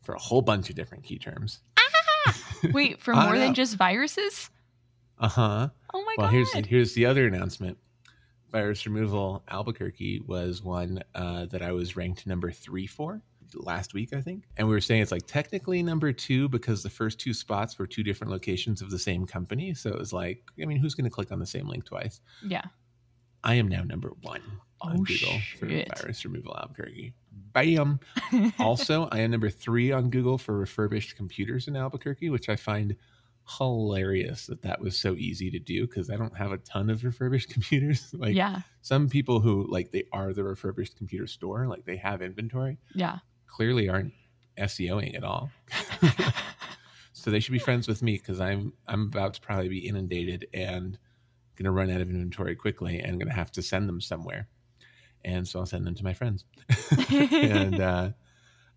for 0.00 0.14
a 0.14 0.18
whole 0.18 0.40
bunch 0.40 0.70
of 0.70 0.76
different 0.76 1.04
key 1.04 1.18
terms. 1.18 1.60
Ah! 1.76 2.34
Wait, 2.72 2.98
for 2.98 3.14
more 3.14 3.36
than 3.36 3.52
just 3.52 3.76
viruses? 3.76 4.48
Uh 5.18 5.28
huh. 5.28 5.68
Oh 5.92 6.02
my 6.02 6.14
well, 6.16 6.16
god. 6.16 6.22
Well, 6.22 6.30
here's 6.30 6.50
the, 6.52 6.62
here's 6.62 6.94
the 6.94 7.04
other 7.04 7.26
announcement. 7.26 7.76
Virus 8.50 8.86
removal 8.86 9.42
Albuquerque 9.48 10.22
was 10.26 10.62
one 10.62 11.02
uh, 11.14 11.44
that 11.46 11.60
I 11.60 11.72
was 11.72 11.94
ranked 11.94 12.26
number 12.26 12.50
three 12.50 12.86
for 12.86 13.20
last 13.54 13.94
week, 13.94 14.12
I 14.12 14.20
think. 14.20 14.44
And 14.56 14.66
we 14.68 14.74
were 14.74 14.80
saying 14.80 15.02
it's 15.02 15.12
like 15.12 15.26
technically 15.26 15.82
number 15.82 16.12
two 16.12 16.48
because 16.48 16.82
the 16.82 16.90
first 16.90 17.18
two 17.18 17.32
spots 17.34 17.78
were 17.78 17.86
two 17.86 18.02
different 18.02 18.30
locations 18.32 18.80
of 18.82 18.90
the 18.90 18.98
same 18.98 19.26
company. 19.26 19.74
So 19.74 19.90
it 19.90 19.98
was 19.98 20.12
like, 20.12 20.42
I 20.60 20.66
mean, 20.66 20.78
who's 20.78 20.94
going 20.94 21.04
to 21.04 21.10
click 21.10 21.32
on 21.32 21.38
the 21.38 21.46
same 21.46 21.68
link 21.68 21.84
twice? 21.84 22.20
yeah. 22.44 22.62
I 23.44 23.54
am 23.54 23.68
now 23.68 23.84
number 23.84 24.10
one 24.22 24.42
on 24.80 24.96
Oh, 24.98 25.02
Google 25.04 25.38
for 25.60 25.66
virus 25.66 26.24
removal 26.24 26.56
Albuquerque. 26.58 27.14
Bam. 27.52 28.00
also, 28.58 29.08
I 29.12 29.20
am 29.20 29.30
number 29.30 29.48
three 29.48 29.92
on 29.92 30.10
Google 30.10 30.38
for 30.38 30.58
refurbished 30.58 31.16
computers 31.16 31.68
in 31.68 31.76
Albuquerque, 31.76 32.30
which 32.30 32.48
I 32.48 32.56
find 32.56 32.96
hilarious 33.58 34.46
that 34.46 34.62
that 34.62 34.80
was 34.80 34.98
so 34.98 35.14
easy 35.14 35.50
to 35.50 35.58
do 35.58 35.86
because 35.86 36.10
I 36.10 36.16
don't 36.16 36.36
have 36.36 36.52
a 36.52 36.58
ton 36.58 36.90
of 36.90 37.02
refurbished 37.04 37.48
computers. 37.54 38.12
like 38.12 38.34
yeah. 38.34 38.60
some 38.82 39.08
people 39.08 39.40
who 39.40 39.66
like 39.70 39.90
they 39.92 40.04
are 40.12 40.32
the 40.32 40.44
refurbished 40.44 40.96
computer 40.96 41.26
store, 41.26 41.66
like 41.66 41.84
they 41.84 41.96
have 41.96 42.22
inventory, 42.22 42.78
Yeah. 42.94 43.18
Clearly 43.48 43.88
aren't 43.88 44.12
SEOing 44.58 45.16
at 45.16 45.24
all. 45.24 45.50
so 47.12 47.30
they 47.30 47.40
should 47.40 47.52
be 47.52 47.58
friends 47.58 47.88
with 47.88 48.02
me 48.02 48.12
because 48.12 48.40
I'm 48.40 48.72
I'm 48.86 49.02
about 49.02 49.34
to 49.34 49.40
probably 49.40 49.68
be 49.68 49.86
inundated 49.88 50.46
and 50.54 50.98
gonna 51.56 51.72
run 51.72 51.90
out 51.90 52.00
of 52.00 52.08
inventory 52.08 52.54
quickly 52.54 53.00
and 53.00 53.18
gonna 53.18 53.32
have 53.32 53.50
to 53.52 53.62
send 53.62 53.88
them 53.88 54.00
somewhere. 54.00 54.48
And 55.24 55.46
so 55.46 55.58
I'll 55.58 55.66
send 55.66 55.86
them 55.86 55.96
to 55.96 56.04
my 56.04 56.14
friends. 56.14 56.44
and 57.10 57.80
uh, 57.80 58.10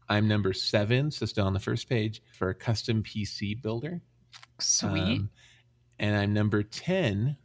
I'm 0.09 0.27
number 0.27 0.53
seven, 0.53 1.11
so 1.11 1.25
still 1.25 1.45
on 1.45 1.53
the 1.53 1.59
first 1.59 1.87
page 1.87 2.21
for 2.33 2.49
a 2.49 2.55
custom 2.55 3.03
PC 3.03 3.61
builder. 3.61 4.01
Sweet. 4.59 5.19
Um, 5.19 5.29
and 5.99 6.15
I'm 6.15 6.33
number 6.33 6.63
10, 6.63 7.37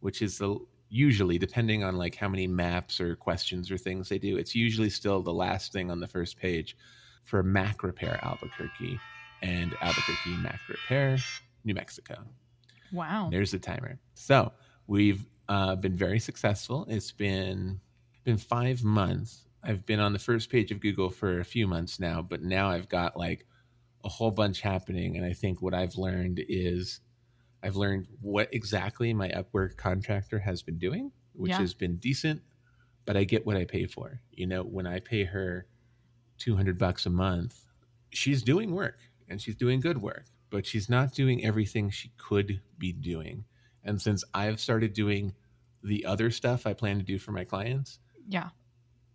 which 0.00 0.20
is 0.20 0.38
the 0.38 0.58
usually 0.92 1.38
depending 1.38 1.82
on 1.82 1.96
like 1.96 2.14
how 2.14 2.28
many 2.28 2.46
maps 2.46 3.00
or 3.00 3.16
questions 3.16 3.70
or 3.70 3.78
things 3.78 4.10
they 4.10 4.18
do, 4.18 4.36
it's 4.36 4.54
usually 4.54 4.90
still 4.90 5.22
the 5.22 5.32
last 5.32 5.72
thing 5.72 5.90
on 5.90 6.00
the 6.00 6.06
first 6.06 6.36
page 6.36 6.76
for 7.24 7.42
Mac 7.42 7.82
Repair 7.82 8.20
Albuquerque 8.22 9.00
and 9.40 9.74
Albuquerque 9.80 10.36
Mac 10.42 10.60
Repair, 10.68 11.16
New 11.64 11.72
Mexico. 11.72 12.22
wow. 12.92 13.28
There's 13.30 13.52
the 13.52 13.58
timer. 13.58 13.98
So 14.14 14.52
we've 14.86 15.24
uh, 15.48 15.76
been 15.76 15.96
very 15.96 16.20
successful. 16.20 16.86
It's 16.90 17.10
been 17.10 17.80
been 18.24 18.36
five 18.36 18.84
months. 18.84 19.46
I've 19.64 19.86
been 19.86 19.98
on 19.98 20.12
the 20.12 20.18
first 20.18 20.50
page 20.50 20.70
of 20.72 20.80
Google 20.80 21.08
for 21.08 21.40
a 21.40 21.44
few 21.44 21.66
months 21.66 22.00
now, 22.00 22.20
but 22.20 22.42
now 22.42 22.68
I've 22.68 22.88
got 22.90 23.16
like 23.16 23.46
a 24.04 24.08
whole 24.10 24.30
bunch 24.30 24.60
happening. 24.60 25.16
And 25.16 25.24
I 25.24 25.32
think 25.32 25.62
what 25.62 25.72
I've 25.72 25.96
learned 25.96 26.44
is 26.48 27.00
I've 27.62 27.76
learned 27.76 28.08
what 28.20 28.52
exactly 28.52 29.12
my 29.14 29.28
Upwork 29.28 29.76
contractor 29.76 30.38
has 30.40 30.62
been 30.62 30.78
doing, 30.78 31.12
which 31.32 31.50
Yeah. 31.50 31.58
has 31.60 31.74
been 31.74 31.96
decent, 31.96 32.42
but 33.04 33.16
I 33.16 33.24
get 33.24 33.46
what 33.46 33.56
I 33.56 33.64
pay 33.64 33.86
for. 33.86 34.20
You 34.32 34.46
know, 34.46 34.62
when 34.64 34.86
I 34.86 35.00
pay 35.00 35.24
her 35.24 35.66
200 36.38 36.78
bucks 36.78 37.06
a 37.06 37.10
month, 37.10 37.64
she's 38.10 38.42
doing 38.42 38.72
work 38.72 38.98
and 39.28 39.40
she's 39.40 39.54
doing 39.54 39.80
good 39.80 39.98
work, 40.02 40.26
but 40.50 40.66
she's 40.66 40.88
not 40.88 41.12
doing 41.14 41.44
everything 41.44 41.90
she 41.90 42.10
could 42.16 42.60
be 42.78 42.92
doing. 42.92 43.44
And 43.84 44.00
since 44.02 44.24
I've 44.34 44.60
started 44.60 44.92
doing 44.92 45.34
the 45.84 46.04
other 46.04 46.30
stuff 46.30 46.66
I 46.66 46.72
plan 46.74 46.98
to 46.98 47.04
do 47.04 47.18
for 47.18 47.32
my 47.32 47.44
clients, 47.44 47.98
Yeah. 48.28 48.50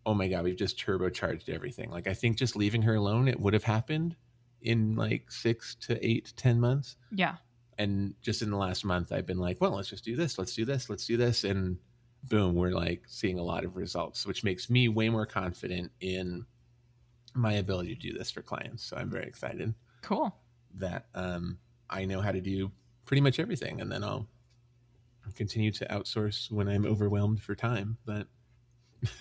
oh 0.05 0.13
my 0.13 0.27
god, 0.29 0.43
we've 0.45 0.55
just 0.57 0.77
turbocharged 0.79 1.49
everything. 1.49 1.89
Like 1.89 2.07
I 2.07 2.13
think 2.13 2.37
just 2.37 2.55
leaving 2.55 2.81
her 2.83 2.95
alone, 2.95 3.27
it 3.27 3.39
would 3.39 3.53
have 3.53 3.63
happened 3.63 4.15
in 4.61 4.95
like 4.95 5.31
six 5.31 5.75
to 5.75 6.03
eight, 6.05 6.33
ten 6.37 6.59
months. 6.59 6.95
Yeah. 7.11 7.37
And 7.77 8.13
just 8.21 8.41
in 8.41 8.49
the 8.49 8.57
last 8.57 8.83
month, 8.85 9.11
I've 9.11 9.25
been 9.27 9.37
like, 9.37 9.61
well, 9.61 9.71
let's 9.75 9.89
just 9.89 10.03
do 10.03 10.15
this, 10.15 10.37
let's 10.39 10.55
do 10.55 10.65
this, 10.65 10.89
let's 10.89 11.05
do 11.05 11.15
this, 11.17 11.43
and 11.43 11.77
boom, 12.23 12.55
we're 12.55 12.71
like 12.71 13.03
seeing 13.07 13.37
a 13.37 13.43
lot 13.43 13.63
of 13.63 13.75
results, 13.75 14.25
which 14.25 14.43
makes 14.43 14.69
me 14.69 14.87
way 14.89 15.09
more 15.09 15.25
confident 15.25 15.91
in 16.01 16.45
my 17.35 17.53
ability 17.53 17.93
to 17.95 18.01
do 18.01 18.17
this 18.17 18.31
for 18.31 18.41
clients. 18.41 18.83
So 18.83 18.97
I'm 18.97 19.09
very 19.11 19.25
excited 19.27 19.73
Cool. 20.01 20.35
that 20.75 21.05
um, 21.13 21.59
I 21.89 22.05
know 22.05 22.19
how 22.21 22.31
to 22.31 22.41
do 22.41 22.71
pretty 23.05 23.21
much 23.21 23.39
everything, 23.39 23.79
and 23.79 23.91
then 23.91 24.03
I'll 24.03 24.27
continue 25.35 25.71
to 25.73 25.85
outsource 25.85 26.49
when 26.51 26.67
I'm 26.67 26.85
overwhelmed 26.85 27.41
for 27.43 27.53
time. 27.53 27.97
But 28.05 28.27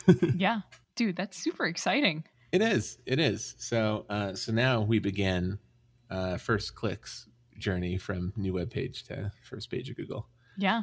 Yeah. 0.35 0.61
Dude, 0.95 1.17
that's 1.17 1.37
super 1.37 1.67
exciting. 1.67 2.25
it 2.53 2.63
is, 2.63 2.97
it 3.05 3.19
is. 3.21 3.55
So, 3.59 4.07
uh, 4.09 4.35
so 4.35 4.51
now 4.53 4.81
we 4.81 4.99
begin 4.99 5.59
uh, 6.09 6.39
first 6.39 6.75
clicks 6.75 7.29
journey 7.59 7.99
from 7.99 8.33
new 8.37 8.53
web 8.55 8.71
page 8.71 9.05
to 9.05 9.31
first 9.43 9.71
page 9.71 9.91
of 9.91 9.97
Google. 9.97 10.29
Yeah. 10.57 10.83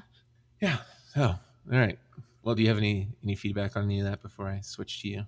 Yeah. 0.62 0.78
So, 1.14 1.24
all 1.24 1.40
right. 1.68 1.98
Well, 2.44 2.56
do 2.56 2.62
you 2.62 2.68
have 2.68 2.78
any 2.78 3.10
any 3.24 3.36
feedback 3.36 3.76
on 3.78 3.84
any 3.84 4.00
of 4.00 4.06
that 4.06 4.22
before 4.22 4.48
I 4.48 4.60
switch 4.62 5.02
to 5.02 5.08
you? 5.08 5.24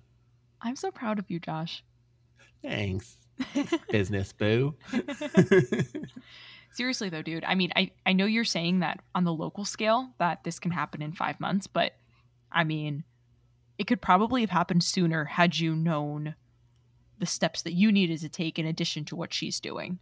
I'm 0.60 0.76
so 0.76 0.90
proud 0.90 1.18
of 1.18 1.30
you, 1.30 1.40
Josh. 1.40 1.82
Thanks, 2.62 3.16
business 3.90 4.32
boo. 4.32 4.74
Seriously 6.72 7.08
though, 7.08 7.22
dude. 7.22 7.44
I 7.44 7.54
mean, 7.54 7.72
I 7.74 7.90
I 8.04 8.12
know 8.12 8.26
you're 8.26 8.44
saying 8.44 8.80
that 8.80 9.00
on 9.14 9.24
the 9.24 9.32
local 9.32 9.64
scale 9.64 10.10
that 10.18 10.44
this 10.44 10.58
can 10.58 10.70
happen 10.70 11.00
in 11.00 11.12
5 11.12 11.40
months, 11.40 11.66
but 11.66 11.92
I 12.52 12.64
mean, 12.64 13.04
it 13.78 13.86
could 13.86 14.02
probably 14.02 14.42
have 14.42 14.50
happened 14.50 14.84
sooner 14.84 15.24
had 15.24 15.58
you 15.58 15.74
known 15.74 16.34
the 17.18 17.26
steps 17.26 17.62
that 17.62 17.72
you 17.72 17.90
needed 17.92 18.20
to 18.20 18.28
take 18.28 18.58
in 18.58 18.66
addition 18.66 19.04
to 19.06 19.16
what 19.16 19.32
she's 19.32 19.60
doing. 19.60 19.98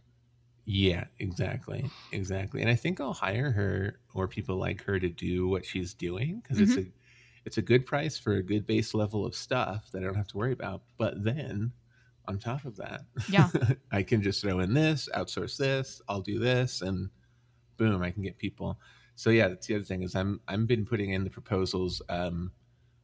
Yeah, 0.65 1.05
exactly, 1.19 1.89
exactly. 2.11 2.61
And 2.61 2.69
I 2.69 2.75
think 2.75 2.99
I'll 2.99 3.13
hire 3.13 3.51
her 3.51 3.99
or 4.13 4.27
people 4.27 4.57
like 4.57 4.83
her 4.83 4.99
to 4.99 5.09
do 5.09 5.47
what 5.47 5.65
she's 5.65 5.93
doing 5.93 6.41
because 6.41 6.59
it's 6.59 6.75
a 6.77 6.85
it's 7.45 7.57
a 7.57 7.61
good 7.61 7.85
price 7.85 8.17
for 8.17 8.33
a 8.33 8.43
good 8.43 8.65
base 8.65 8.95
level 8.95 9.25
of 9.25 9.35
stuff 9.35 9.91
that 9.91 10.01
I 10.01 10.05
don't 10.05 10.15
have 10.15 10.27
to 10.29 10.37
worry 10.37 10.53
about. 10.53 10.81
But 10.97 11.23
then 11.23 11.71
on 12.27 12.39
top 12.39 12.65
of 12.65 12.75
that, 12.77 13.01
Yeah. 13.29 13.49
I 13.91 14.01
can 14.01 14.23
just 14.23 14.41
throw 14.41 14.59
in 14.59 14.73
this, 14.73 15.07
outsource 15.15 15.57
this, 15.57 16.01
I'll 16.09 16.21
do 16.21 16.39
this, 16.39 16.81
and 16.81 17.11
boom, 17.77 18.01
I 18.01 18.09
can 18.09 18.23
get 18.23 18.39
people. 18.39 18.79
So 19.15 19.29
yeah, 19.29 19.47
that's 19.49 19.67
the 19.67 19.75
other 19.75 19.83
thing 19.83 20.01
is 20.01 20.15
I'm 20.15 20.41
I'm 20.47 20.65
been 20.65 20.85
putting 20.85 21.11
in 21.11 21.23
the 21.23 21.29
proposals 21.29 22.01
um, 22.09 22.51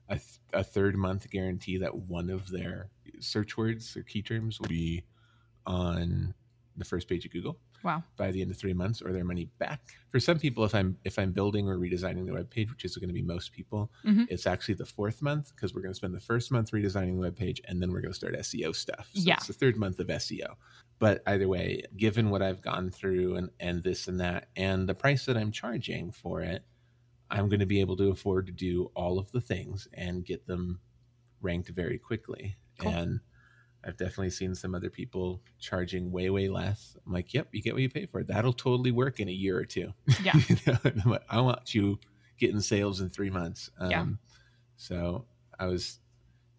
a, 0.10 0.16
th- 0.16 0.40
a 0.54 0.64
third 0.64 0.96
month 0.96 1.30
guarantee 1.30 1.78
that 1.78 1.96
one 1.96 2.32
of 2.32 2.50
their 2.50 2.90
search 3.20 3.56
words 3.56 3.96
or 3.96 4.02
key 4.02 4.24
terms 4.24 4.60
will 4.60 4.68
be 4.68 5.06
on 5.68 6.34
the 6.78 6.86
first 6.86 7.08
page 7.10 7.26
of 7.26 7.32
Google 7.32 7.60
Wow. 7.84 8.04
by 8.18 8.32
the 8.32 8.42
end 8.42 8.50
of 8.52 8.58
three 8.58 8.74
months 8.74 9.02
or 9.02 9.12
their 9.12 9.26
money 9.26 9.50
back. 9.60 9.82
For 10.10 10.20
some 10.20 10.40
people, 10.40 10.64
if 10.64 10.74
I'm 10.74 10.98
if 11.04 11.20
I'm 11.20 11.32
building 11.34 11.68
or 11.68 11.78
redesigning 11.78 12.26
the 12.26 12.34
web 12.34 12.50
page, 12.50 12.70
which 12.72 12.86
is 12.86 12.96
going 12.98 13.10
to 13.10 13.14
be 13.14 13.22
most 13.22 13.52
people, 13.52 13.92
Mhm. 14.06 14.28
it's 14.30 14.48
actually 14.48 14.76
the 14.76 14.86
fourth 14.86 15.22
month 15.22 15.54
because 15.56 15.74
we're 15.74 15.82
going 15.82 15.92
to 15.94 15.98
spend 15.98 16.14
the 16.16 16.20
first 16.20 16.52
month 16.52 16.72
redesigning 16.72 17.16
the 17.16 17.22
web 17.22 17.36
page 17.36 17.62
and 17.68 17.82
then 17.82 17.92
we're 17.92 18.02
going 18.02 18.14
to 18.14 18.18
start 18.18 18.36
SEO 18.36 18.72
stuff. 18.74 19.10
So 19.14 19.22
Yeah. 19.22 19.36
it's 19.36 19.48
the 19.48 19.54
third 19.54 19.76
month 19.78 20.00
of 20.00 20.08
SEO. 20.10 20.56
But 21.00 21.22
either 21.28 21.48
way, 21.48 21.84
given 21.98 22.30
what 22.30 22.42
I've 22.42 22.62
gone 22.62 22.90
through 22.90 23.36
and 23.36 23.50
and 23.60 23.84
this 23.84 24.08
and 24.08 24.20
that 24.22 24.50
and 24.56 24.88
the 24.88 24.96
price 24.96 25.26
that 25.26 25.36
I'm 25.38 25.52
charging 25.52 26.12
for 26.12 26.42
it, 26.42 26.64
I'm 27.30 27.50
going 27.50 27.60
to 27.62 27.66
be 27.66 27.80
able 27.82 27.98
to 27.98 28.10
afford 28.10 28.46
to 28.48 28.52
do 28.54 28.92
all 28.96 29.18
of 29.20 29.32
the 29.32 29.42
things 29.42 29.88
and 29.94 30.26
get 30.26 30.46
them 30.48 30.80
ranked 31.42 31.70
very 31.70 31.98
quickly. 31.98 32.56
Cool. 32.78 32.92
And 32.92 33.20
I've 33.84 33.98
definitely 33.98 34.30
seen 34.30 34.54
some 34.54 34.76
other 34.76 34.90
people 34.90 35.42
charging 35.60 36.12
way, 36.12 36.30
way 36.30 36.48
less. 36.48 36.96
I'm 37.06 37.14
like, 37.14 37.34
yep, 37.34 37.48
you 37.52 37.62
get 37.62 37.74
what 37.74 37.82
you 37.82 37.90
pay 37.90 38.06
for. 38.06 38.24
That'll 38.24 38.54
totally 38.54 38.92
work 38.92 39.20
in 39.20 39.28
a 39.28 39.32
year 39.34 39.58
or 39.58 39.66
two. 39.66 39.94
Yeah. 40.24 40.34
You 40.48 40.56
know, 40.68 40.78
like, 41.06 41.24
I 41.30 41.42
want 41.42 41.74
you 41.74 42.00
getting 42.38 42.60
sales 42.60 43.02
in 43.02 43.10
three 43.10 43.30
months. 43.30 43.72
Um, 43.80 43.90
Yeah. 43.90 44.06
So 44.78 45.26
I 45.60 45.66
was 45.66 46.00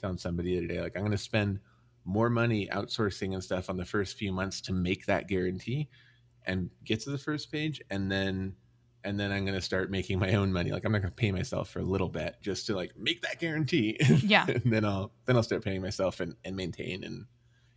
telling 0.00 0.18
somebody 0.18 0.52
the 0.52 0.64
other 0.64 0.74
day, 0.74 0.80
like, 0.80 0.96
I'm 0.96 1.02
going 1.02 1.12
to 1.12 1.18
spend 1.18 1.60
more 2.04 2.28
money 2.28 2.68
outsourcing 2.72 3.34
and 3.34 3.42
stuff 3.42 3.70
on 3.70 3.76
the 3.76 3.84
first 3.84 4.16
few 4.16 4.32
months 4.32 4.60
to 4.62 4.72
make 4.72 5.06
that 5.06 5.28
guarantee 5.28 5.88
and 6.44 6.70
get 6.84 7.00
to 7.00 7.10
the 7.10 7.18
first 7.18 7.52
page. 7.52 7.80
And 7.90 8.10
then, 8.10 8.56
and 9.04 9.18
then 9.18 9.32
I'm 9.32 9.44
going 9.44 9.56
to 9.58 9.62
start 9.62 9.90
making 9.90 10.18
my 10.18 10.34
own 10.34 10.52
money. 10.52 10.70
Like 10.70 10.84
I'm 10.84 10.92
not 10.92 11.02
going 11.02 11.10
to 11.10 11.16
pay 11.16 11.32
myself 11.32 11.70
for 11.70 11.80
a 11.80 11.84
little 11.84 12.08
bit 12.08 12.36
just 12.40 12.66
to 12.66 12.76
like 12.76 12.96
make 12.96 13.22
that 13.22 13.40
guarantee. 13.40 13.96
Yeah. 14.22 14.46
and 14.48 14.72
then 14.72 14.84
I'll, 14.84 15.12
then 15.26 15.36
I'll 15.36 15.42
start 15.42 15.64
paying 15.64 15.82
myself 15.82 16.20
and, 16.20 16.36
and 16.44 16.56
maintain 16.56 17.04
and 17.04 17.26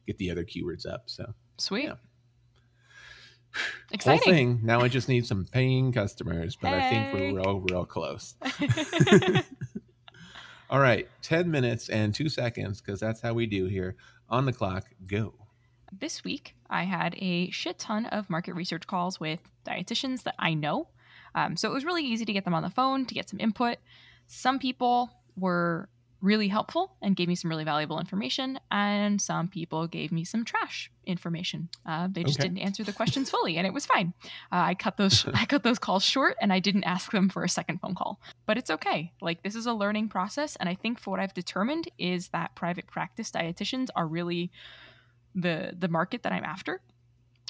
get 0.05 0.17
the 0.17 0.31
other 0.31 0.43
keywords 0.43 0.85
up. 0.87 1.03
So 1.07 1.33
Sweet. 1.57 1.85
Yeah. 1.85 1.95
Exciting. 3.91 4.23
Whole 4.23 4.33
thing. 4.33 4.59
Now 4.63 4.81
I 4.81 4.87
just 4.87 5.09
need 5.09 5.25
some 5.25 5.45
paying 5.45 5.91
customers, 5.91 6.55
but 6.55 6.73
I 6.73 6.89
think 6.89 7.13
we're 7.13 7.41
real, 7.41 7.61
real 7.61 7.85
close. 7.85 8.35
All 10.69 10.79
right, 10.79 11.07
10 11.21 11.49
minutes 11.49 11.89
and 11.89 12.13
two 12.13 12.27
seconds, 12.27 12.81
because 12.81 12.99
that's 12.99 13.21
how 13.21 13.33
we 13.33 13.45
do 13.45 13.65
here. 13.65 13.95
On 14.29 14.45
the 14.45 14.53
clock, 14.53 14.85
go. 15.05 15.35
this 15.99 16.23
week 16.23 16.55
I 16.69 16.83
had 16.83 17.15
a 17.19 17.51
shit 17.51 17.77
ton 17.77 18.07
of 18.07 18.29
market 18.29 18.55
research 18.55 18.87
calls 18.87 19.19
with 19.19 19.39
dietitians 19.65 20.23
that 20.23 20.33
I 20.39 20.55
know. 20.55 20.87
Um, 21.35 21.55
so 21.57 21.69
it 21.69 21.73
was 21.73 21.85
really 21.85 22.03
easy 22.03 22.25
to 22.25 22.33
get 22.33 22.45
them 22.45 22.55
on 22.55 22.63
the 22.63 22.69
phone 22.71 23.05
to 23.05 23.13
get 23.13 23.29
some 23.29 23.39
input. 23.39 23.77
Some 24.27 24.57
people 24.57 25.11
were 25.37 25.89
really 26.21 26.47
helpful 26.47 26.95
and 27.03 27.15
gave 27.15 27.27
me 27.27 27.35
some 27.35 27.51
really 27.51 27.65
valuable 27.65 27.99
information, 27.99 28.57
and 28.71 29.21
some 29.21 29.47
people 29.47 29.85
gave 29.85 30.11
me 30.11 30.23
some 30.23 30.43
trash 30.43 30.89
information. 31.05 31.69
Uh, 31.85 32.07
they 32.11 32.23
just 32.23 32.39
Okay. 32.39 32.47
didn't 32.47 32.63
answer 32.63 32.83
the 32.83 32.93
questions 32.93 33.29
fully, 33.29 33.57
and 33.57 33.67
it 33.67 33.73
was 33.73 33.85
fine. 33.85 34.11
Uh, 34.51 34.63
I 34.71 34.73
cut 34.73 34.97
those 34.97 35.25
I 35.35 35.45
cut 35.45 35.61
those 35.61 35.77
calls 35.77 36.03
short, 36.03 36.35
and 36.41 36.51
I 36.51 36.59
didn't 36.59 36.85
ask 36.85 37.11
them 37.11 37.29
for 37.29 37.43
a 37.43 37.49
second 37.49 37.79
phone 37.79 37.93
call. 37.93 38.19
But 38.47 38.57
it's 38.57 38.71
okay. 38.71 39.11
Like 39.21 39.43
this 39.43 39.53
is 39.55 39.67
a 39.67 39.73
learning 39.73 40.07
process, 40.09 40.55
and 40.55 40.67
I 40.67 40.73
think 40.73 40.99
for 40.99 41.11
what 41.11 41.19
I've 41.19 41.33
determined 41.35 41.89
is 41.99 42.29
that 42.29 42.55
private 42.55 42.87
practice 42.87 43.29
dietitians 43.29 43.89
are 43.95 44.07
really 44.07 44.51
the 45.35 45.75
the 45.77 45.89
market 45.89 46.23
that 46.23 46.31
I'm 46.31 46.45
after 46.45 46.81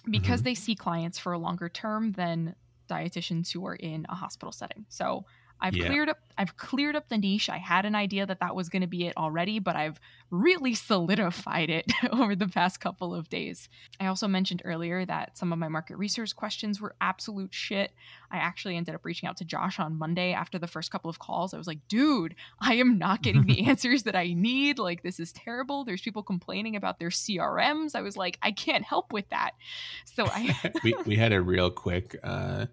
because 0.10 0.42
they 0.42 0.56
see 0.56 0.76
clients 0.76 1.18
for 1.18 1.32
a 1.32 1.38
longer 1.38 1.70
term 1.70 2.12
than 2.14 2.56
dietitians 2.88 3.52
who 3.52 3.66
are 3.66 3.76
in 3.76 4.06
a 4.10 4.16
hospital 4.16 4.52
setting. 4.52 4.86
So 4.90 5.26
I've 5.62 5.76
Yeah. 5.76 5.88
cleared 5.88 6.10
up 6.10 6.18
I've 6.38 6.58
cleared 6.58 6.98
up 6.98 7.08
the 7.08 7.18
niche. 7.18 7.50
I 7.50 7.58
had 7.58 7.86
an 7.86 7.96
idea 7.96 8.26
that 8.26 8.42
that 8.42 8.58
was 8.58 8.68
going 8.68 8.82
to 8.82 8.88
be 8.90 9.08
it 9.08 9.16
already, 9.16 9.60
but 9.60 9.78
I've 9.78 10.02
really 10.30 10.74
solidified 10.74 11.70
it 11.70 11.90
over 12.12 12.36
the 12.36 12.50
past 12.50 12.82
couple 12.82 13.16
of 13.16 13.30
days. 13.30 13.70
I 14.02 14.08
also 14.08 14.28
mentioned 14.28 14.62
earlier 14.66 15.06
that 15.06 15.38
some 15.38 15.54
of 15.54 15.60
my 15.60 15.70
market 15.70 15.96
research 15.96 16.36
questions 16.36 16.82
were 16.82 16.94
absolute 17.00 17.54
shit. 17.54 17.92
I 18.32 18.38
actually 18.38 18.76
ended 18.76 18.96
up 18.96 19.06
reaching 19.06 19.30
out 19.30 19.38
to 19.38 19.46
Josh 19.46 19.80
on 19.80 19.98
Monday 19.98 20.34
after 20.34 20.60
the 20.60 20.68
first 20.68 20.92
couple 20.92 21.10
of 21.10 21.20
calls. 21.20 21.54
I 21.54 21.58
was 21.58 21.68
like, 21.68 21.88
"Dude, 21.88 22.36
I 22.60 22.74
am 22.74 22.98
not 22.98 23.22
getting 23.22 23.46
the 23.46 23.66
answers 23.68 24.04
that 24.04 24.16
I 24.16 24.34
need. 24.34 24.78
Like 24.78 25.04
this 25.04 25.22
is 25.22 25.32
terrible. 25.32 25.86
There's 25.86 26.02
people 26.02 26.22
complaining 26.24 26.76
about 26.76 27.00
their 27.00 27.12
CRMs." 27.12 27.96
I 27.96 28.02
was 28.02 28.18
like, 28.18 28.38
"I 28.42 28.52
can't 28.52 28.84
help 28.84 29.14
with 29.14 29.30
that." 29.30 29.52
So 30.04 30.26
I 30.28 30.54
we, 30.84 30.96
we 31.06 31.16
had 31.16 31.32
a 31.32 31.42
real 31.42 31.70
quick 31.72 32.18
uh, 32.24 32.66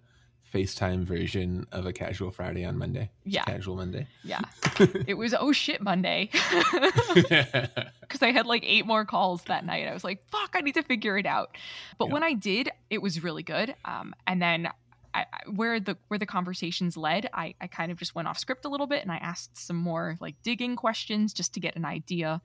FaceTime 0.53 1.03
version 1.03 1.65
of 1.71 1.85
a 1.85 1.93
casual 1.93 2.29
Friday 2.31 2.63
on 2.63 2.77
Monday. 2.77 3.09
Yeah. 3.25 3.43
Casual 3.43 3.75
Monday. 3.75 4.07
yeah, 4.23 4.41
it 5.07 5.15
was 5.15 5.33
oh 5.33 5.51
shit 5.51 5.81
Monday. 5.81 6.29
because 7.11 8.21
I 8.21 8.31
had 8.31 8.45
like 8.45 8.63
eight 8.65 8.85
more 8.85 9.05
calls 9.05 9.43
that 9.45 9.65
night. 9.65 9.87
I 9.87 9.93
was 9.93 10.03
like, 10.03 10.23
fuck, 10.29 10.51
I 10.53 10.61
need 10.61 10.75
to 10.75 10.83
figure 10.83 11.17
it 11.17 11.25
out. 11.25 11.57
But 11.97 12.07
Yeah. 12.07 12.13
when 12.13 12.23
I 12.23 12.33
did, 12.33 12.69
it 12.89 13.01
was 13.01 13.23
really 13.23 13.43
good. 13.43 13.73
Um, 13.85 14.13
and 14.27 14.41
then 14.41 14.67
I, 15.13 15.21
I, 15.33 15.49
where 15.49 15.79
the 15.79 15.97
where 16.07 16.17
the 16.19 16.25
conversations 16.25 16.97
led, 16.97 17.29
I, 17.33 17.55
I 17.61 17.67
kind 17.67 17.91
of 17.91 17.97
just 17.97 18.15
went 18.15 18.27
off 18.27 18.37
script 18.39 18.65
a 18.65 18.69
little 18.69 18.87
bit 18.87 19.01
and 19.01 19.11
I 19.11 19.17
asked 19.17 19.57
some 19.57 19.75
more 19.77 20.17
like 20.19 20.35
digging 20.43 20.75
questions 20.75 21.33
just 21.33 21.53
to 21.55 21.59
get 21.59 21.75
an 21.75 21.85
idea 21.85 22.41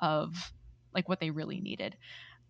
of 0.00 0.52
like 0.94 1.08
what 1.08 1.20
they 1.20 1.30
really 1.30 1.60
needed. 1.60 1.96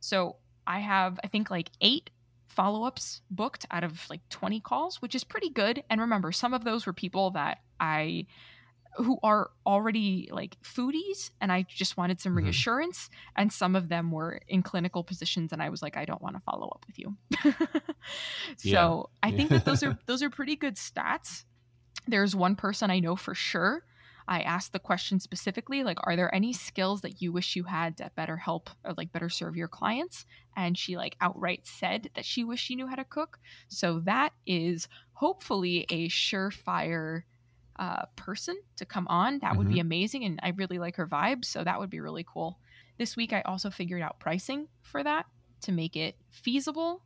So 0.00 0.36
I 0.66 0.80
have 0.80 1.18
I 1.24 1.28
think 1.28 1.50
like 1.50 1.70
eight 1.80 2.10
follow-ups 2.50 3.22
booked 3.30 3.64
out 3.70 3.84
of 3.84 4.08
like 4.10 4.20
20 4.28 4.60
calls, 4.60 5.00
which 5.00 5.14
is 5.14 5.24
pretty 5.24 5.48
good. 5.50 5.82
And 5.88 6.00
remember, 6.00 6.32
some 6.32 6.52
of 6.52 6.64
those 6.64 6.84
were 6.86 6.92
people 6.92 7.30
that 7.30 7.58
I 7.80 8.26
who 8.96 9.18
are 9.22 9.50
already 9.64 10.28
like 10.32 10.56
foodies 10.62 11.30
and 11.40 11.52
I 11.52 11.64
just 11.68 11.96
wanted 11.96 12.20
some 12.20 12.32
Mhm. 12.32 12.38
reassurance 12.42 13.08
and 13.36 13.52
some 13.52 13.76
of 13.76 13.88
them 13.88 14.10
were 14.10 14.40
in 14.48 14.64
clinical 14.64 15.04
positions 15.04 15.52
and 15.52 15.62
I 15.62 15.68
was 15.68 15.80
like 15.80 15.96
I 15.96 16.04
don't 16.04 16.20
want 16.20 16.34
to 16.34 16.40
follow 16.40 16.66
up 16.68 16.84
with 16.88 16.98
you. 16.98 17.16
so. 18.56 19.10
I 19.22 19.30
think 19.30 19.50
that 19.50 19.64
those 19.64 19.82
are 19.82 19.96
those 20.06 20.22
are 20.22 20.30
pretty 20.30 20.56
good 20.56 20.74
stats. 20.76 21.44
There's 22.08 22.34
one 22.34 22.56
person 22.56 22.90
I 22.90 22.98
know 22.98 23.14
for 23.16 23.34
sure. 23.34 23.84
I 24.30 24.42
asked 24.42 24.72
the 24.72 24.78
question 24.78 25.18
specifically 25.18 25.82
like 25.82 25.98
are 26.04 26.14
there 26.14 26.32
any 26.32 26.52
skills 26.52 27.00
that 27.00 27.20
you 27.20 27.32
wish 27.32 27.56
you 27.56 27.64
had 27.64 27.96
that 27.96 28.14
better 28.14 28.36
help 28.36 28.70
or 28.84 28.94
like 28.96 29.12
better 29.12 29.28
serve 29.28 29.56
your 29.56 29.68
clients? 29.68 30.24
And 30.56 30.78
she 30.78 30.96
like 30.96 31.16
outright 31.20 31.66
said 31.66 32.10
that 32.14 32.24
she 32.24 32.44
wished 32.44 32.64
she 32.64 32.76
knew 32.76 32.86
how 32.86 32.94
to 32.94 33.04
cook. 33.04 33.40
So 33.68 33.98
that 34.04 34.32
is 34.46 34.86
hopefully 35.14 35.84
a 35.90 36.08
surefire 36.08 37.22
uh, 37.76 38.04
person 38.14 38.56
to 38.76 38.84
come 38.84 39.08
on. 39.08 39.40
That 39.40 39.56
would 39.56 39.68
be 39.68 39.80
amazing. 39.80 40.24
And 40.24 40.38
I 40.42 40.50
really 40.50 40.78
like 40.78 40.96
her 40.96 41.06
vibe. 41.06 41.44
So 41.44 41.64
that 41.64 41.80
would 41.80 41.90
be 41.90 42.00
really 42.00 42.24
cool. 42.32 42.58
This 42.98 43.16
week, 43.16 43.32
I 43.32 43.40
also 43.42 43.70
figured 43.70 44.02
out 44.02 44.20
pricing 44.20 44.68
for 44.82 45.02
that 45.02 45.26
to 45.62 45.72
make 45.72 45.96
it 45.96 46.14
feasible 46.30 47.02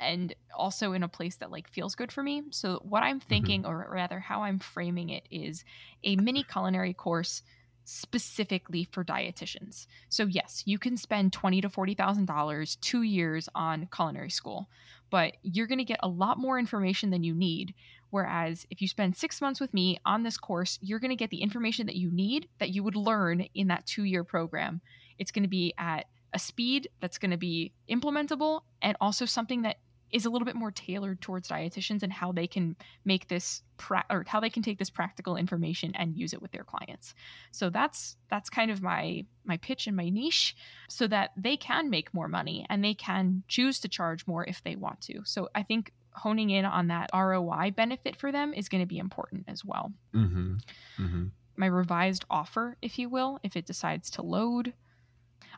and 0.00 0.34
also 0.54 0.92
in 0.92 1.02
a 1.02 1.08
place 1.08 1.36
that 1.36 1.50
like 1.50 1.68
feels 1.68 1.94
good 1.94 2.12
for 2.12 2.22
me. 2.22 2.42
So 2.50 2.80
what 2.82 3.02
I'm 3.02 3.20
mm-hmm. 3.20 3.28
thinking 3.28 3.66
or 3.66 3.88
rather 3.90 4.20
how 4.20 4.42
I'm 4.42 4.58
framing 4.58 5.10
it 5.10 5.26
is 5.30 5.64
a 6.02 6.16
mini 6.16 6.44
culinary 6.44 6.94
course 6.94 7.42
specifically 7.84 8.88
for 8.90 9.04
dietitians. 9.04 9.86
So 10.08 10.24
yes, 10.24 10.62
you 10.64 10.78
can 10.78 10.96
spend 10.96 11.32
twenty 11.32 11.60
to 11.60 11.68
forty 11.68 11.94
thousand 11.94 12.26
dollars 12.26 12.76
two 12.76 13.02
years 13.02 13.48
on 13.54 13.88
culinary 13.94 14.30
school, 14.30 14.68
but 15.10 15.34
you're 15.42 15.66
going 15.66 15.78
to 15.78 15.84
get 15.84 16.00
a 16.02 16.08
lot 16.08 16.38
more 16.38 16.58
information 16.58 17.10
than 17.10 17.24
you 17.24 17.34
need. 17.34 17.74
Whereas 18.10 18.66
if 18.70 18.80
you 18.80 18.88
spend 18.88 19.16
six 19.16 19.40
months 19.40 19.60
with 19.60 19.74
me 19.74 19.98
on 20.06 20.22
this 20.22 20.38
course, 20.38 20.78
you're 20.80 21.00
going 21.00 21.10
to 21.10 21.16
get 21.16 21.30
the 21.30 21.42
information 21.42 21.86
that 21.86 21.96
you 21.96 22.10
need 22.10 22.48
that 22.58 22.70
you 22.70 22.82
would 22.84 22.96
learn 22.96 23.46
in 23.54 23.68
that 23.68 23.86
two 23.86 24.04
year 24.04 24.24
program. 24.24 24.80
It's 25.18 25.32
going 25.32 25.42
to 25.42 25.48
be 25.48 25.74
at 25.78 26.06
a 26.34 26.38
speed 26.38 26.88
that's 27.00 27.18
going 27.18 27.30
to 27.30 27.36
be 27.36 27.72
implementable 27.88 28.62
and 28.82 28.96
also 29.00 29.24
something 29.24 29.62
that 29.62 29.78
is 30.14 30.26
a 30.26 30.30
little 30.30 30.46
bit 30.46 30.54
more 30.54 30.70
tailored 30.70 31.20
towards 31.20 31.48
dietitians 31.48 32.04
and 32.04 32.12
how 32.12 32.30
they 32.30 32.46
can 32.46 32.76
make 33.04 33.26
this 33.26 33.64
pra- 33.78 34.04
or 34.08 34.24
how 34.28 34.38
they 34.38 34.48
can 34.48 34.62
take 34.62 34.78
this 34.78 34.88
practical 34.88 35.36
information 35.36 35.92
and 35.96 36.16
use 36.16 36.32
it 36.32 36.40
with 36.40 36.52
their 36.52 36.62
clients. 36.62 37.14
So 37.50 37.68
that's 37.68 38.16
that's 38.30 38.48
kind 38.48 38.70
of 38.70 38.80
my 38.80 39.24
my 39.44 39.56
pitch 39.56 39.88
and 39.88 39.96
my 39.96 40.08
niche 40.10 40.54
so 40.88 41.08
that 41.08 41.32
they 41.36 41.56
can 41.56 41.90
make 41.90 42.14
more 42.14 42.28
money 42.28 42.64
and 42.70 42.84
they 42.84 42.94
can 42.94 43.42
choose 43.48 43.80
to 43.80 43.88
charge 43.88 44.24
more 44.26 44.44
if 44.44 44.62
they 44.62 44.76
want 44.76 45.00
to. 45.02 45.22
So 45.24 45.48
I 45.52 45.64
think 45.64 45.92
honing 46.12 46.50
in 46.50 46.64
on 46.64 46.86
that 46.88 47.10
ROI 47.12 47.72
benefit 47.72 48.14
for 48.14 48.30
them 48.30 48.54
is 48.54 48.68
going 48.68 48.82
to 48.82 48.86
be 48.86 48.98
important 48.98 49.46
as 49.48 49.64
well. 49.64 49.92
Mm-hmm. 50.14 50.54
Mm-hmm. 51.00 51.24
My 51.56 51.66
revised 51.66 52.24
offer, 52.30 52.76
if 52.80 53.00
you 53.00 53.08
will, 53.08 53.40
if 53.42 53.56
it 53.56 53.66
decides 53.66 54.10
to 54.10 54.22
load. 54.22 54.74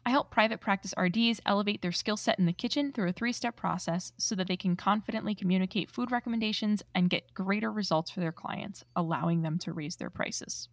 I 0.06 0.10
help 0.10 0.30
private 0.30 0.60
practice 0.60 0.94
RDs 0.96 1.40
elevate 1.46 1.82
their 1.82 1.90
skill 1.90 2.16
set 2.16 2.38
in 2.38 2.46
the 2.46 2.52
kitchen 2.52 2.92
through 2.92 3.08
a 3.08 3.12
three 3.12 3.32
step 3.32 3.56
process 3.56 4.12
so 4.18 4.36
that 4.36 4.46
they 4.46 4.56
can 4.56 4.76
confidently 4.76 5.34
communicate 5.34 5.90
food 5.90 6.12
recommendations 6.12 6.80
and 6.94 7.10
get 7.10 7.34
greater 7.34 7.72
results 7.72 8.12
for 8.12 8.20
their 8.20 8.30
clients, 8.30 8.84
allowing 8.94 9.42
them 9.42 9.58
to 9.58 9.72
raise 9.72 9.96
their 9.96 10.08
prices. 10.08 10.68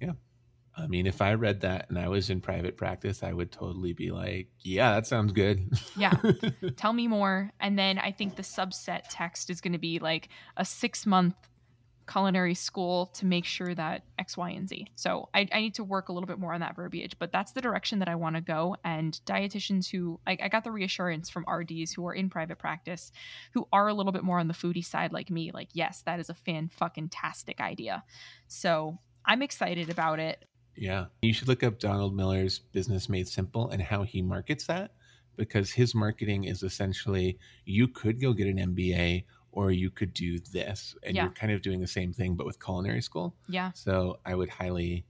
Yeah. 0.00 0.12
I 0.74 0.86
mean, 0.86 1.06
if 1.06 1.20
I 1.20 1.34
read 1.34 1.60
that 1.60 1.90
and 1.90 1.98
I 1.98 2.08
was 2.08 2.30
in 2.30 2.40
private 2.40 2.78
practice, 2.78 3.22
I 3.22 3.34
would 3.34 3.52
totally 3.52 3.92
be 3.92 4.10
like, 4.10 4.48
yeah, 4.60 4.94
that 4.94 5.06
sounds 5.06 5.32
good. 5.32 5.70
Yeah. 5.98 6.14
Tell 6.76 6.94
me 6.94 7.08
more. 7.08 7.50
And 7.60 7.78
then 7.78 7.98
I 7.98 8.12
think 8.12 8.36
the 8.36 8.42
subset 8.42 9.02
text 9.10 9.50
is 9.50 9.60
going 9.60 9.72
to 9.74 9.78
be 9.78 9.98
like 9.98 10.30
a 10.56 10.64
six 10.64 11.04
month 11.04 11.34
culinary 12.08 12.54
school 12.54 13.06
to 13.06 13.26
make 13.26 13.44
sure 13.44 13.74
that 13.74 14.02
X, 14.18 14.36
Y, 14.36 14.50
and 14.50 14.68
Z. 14.68 14.86
So 14.96 15.28
I, 15.34 15.46
I 15.52 15.60
need 15.60 15.74
to 15.74 15.84
work 15.84 16.08
a 16.08 16.12
little 16.12 16.26
bit 16.26 16.38
more 16.38 16.54
on 16.54 16.60
that 16.60 16.74
verbiage, 16.74 17.16
but 17.18 17.30
that's 17.32 17.52
the 17.52 17.60
direction 17.60 17.98
that 17.98 18.08
I 18.08 18.14
want 18.14 18.36
to 18.36 18.40
go. 18.40 18.76
And 18.84 19.18
dietitians 19.26 19.90
who, 19.90 20.18
like, 20.26 20.40
I 20.42 20.48
got 20.48 20.64
the 20.64 20.70
reassurance 20.70 21.28
from 21.28 21.44
RDs 21.48 21.92
who 21.92 22.06
are 22.06 22.14
in 22.14 22.30
private 22.30 22.58
practice, 22.58 23.12
who 23.52 23.68
are 23.72 23.88
a 23.88 23.94
little 23.94 24.12
bit 24.12 24.24
more 24.24 24.38
on 24.38 24.48
the 24.48 24.54
foodie 24.54 24.84
side, 24.84 25.12
like 25.12 25.30
me, 25.30 25.50
like, 25.52 25.68
yes, 25.72 26.02
that 26.06 26.18
is 26.18 26.30
a 26.30 26.34
fan 26.34 26.68
fucking 26.68 27.10
tastic 27.10 27.60
idea. 27.60 28.02
So 28.46 28.98
I'm 29.24 29.42
excited 29.42 29.90
about 29.90 30.18
it. 30.18 30.44
Yeah. 30.74 31.06
You 31.22 31.32
should 31.32 31.48
look 31.48 31.62
up 31.62 31.78
Donald 31.78 32.16
Miller's 32.16 32.58
Business 32.58 33.08
Made 33.08 33.28
Simple 33.28 33.68
and 33.70 33.82
how 33.82 34.04
he 34.04 34.22
markets 34.22 34.66
that 34.66 34.92
because 35.36 35.70
his 35.70 35.94
marketing 35.94 36.44
is 36.44 36.62
essentially 36.62 37.38
you 37.64 37.88
could 37.88 38.20
go 38.20 38.32
get 38.32 38.48
an 38.48 38.74
MBA 38.74 39.24
or 39.52 39.70
you 39.70 39.90
could 39.90 40.12
do 40.14 40.38
this. 40.38 40.94
And 41.02 41.16
Yeah. 41.16 41.24
you're 41.24 41.32
kind 41.32 41.52
of 41.52 41.62
doing 41.62 41.80
the 41.80 41.86
same 41.86 42.12
thing, 42.12 42.34
but 42.36 42.46
with 42.46 42.62
culinary 42.62 43.00
school. 43.02 43.34
Yeah. 43.48 43.72
So 43.74 44.18
I 44.24 44.34
would 44.34 44.48
highly 44.50 45.04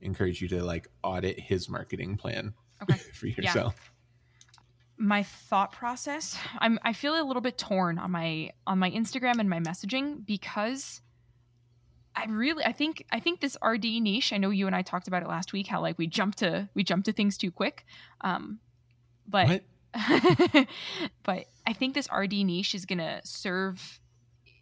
encourage 0.00 0.42
you 0.42 0.48
to 0.48 0.62
like 0.62 0.88
audit 1.02 1.38
his 1.40 1.68
marketing 1.68 2.16
plan 2.16 2.52
Okay. 2.82 2.94
for 3.14 3.26
yourself. 3.26 3.92
my 4.98 5.22
thought 5.22 5.72
process 5.72 6.38
i'm 6.58 6.78
i 6.82 6.92
feel 6.92 7.20
a 7.20 7.24
little 7.24 7.42
bit 7.42 7.58
torn 7.58 7.98
on 7.98 8.10
my 8.10 8.50
on 8.66 8.78
my 8.78 8.90
instagram 8.90 9.38
and 9.38 9.48
my 9.48 9.58
messaging 9.58 10.24
because 10.24 11.02
i 12.14 12.24
really 12.26 12.64
i 12.64 12.72
think 12.72 13.04
i 13.12 13.20
think 13.20 13.40
this 13.40 13.56
rd 13.62 13.84
niche 13.84 14.32
i 14.32 14.38
know 14.38 14.48
you 14.48 14.66
and 14.66 14.74
i 14.74 14.80
talked 14.80 15.06
about 15.06 15.22
it 15.22 15.28
last 15.28 15.52
week 15.52 15.66
how 15.66 15.80
like 15.82 15.98
we 15.98 16.06
jump 16.06 16.34
to 16.34 16.66
we 16.74 16.82
jump 16.82 17.04
to 17.04 17.12
things 17.12 17.36
too 17.36 17.50
quick 17.50 17.84
um 18.22 18.58
but 19.28 19.48
What? 19.48 19.64
but 21.24 21.46
i 21.66 21.72
think 21.72 21.94
this 21.94 22.08
rd 22.14 22.32
niche 22.32 22.74
is 22.74 22.84
gonna 22.84 23.20
serve 23.24 24.00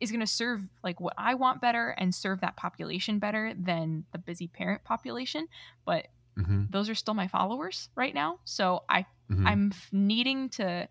is 0.00 0.12
gonna 0.12 0.26
serve 0.26 0.62
like 0.82 1.00
what 1.00 1.14
i 1.18 1.34
want 1.34 1.60
better 1.60 1.90
and 1.98 2.14
serve 2.14 2.40
that 2.40 2.56
population 2.56 3.18
better 3.18 3.52
than 3.58 4.04
the 4.12 4.18
busy 4.18 4.48
parent 4.48 4.84
population 4.84 5.46
but 5.84 6.06
hmm 6.36 6.64
those 6.70 6.88
are 6.88 6.94
still 6.94 7.14
my 7.14 7.28
followers 7.28 7.88
right 7.94 8.14
now. 8.14 8.38
So 8.44 8.82
I 8.88 9.06
Mhm. 9.30 9.46
I'm 9.46 9.72
needing 9.92 10.48
to 10.50 10.88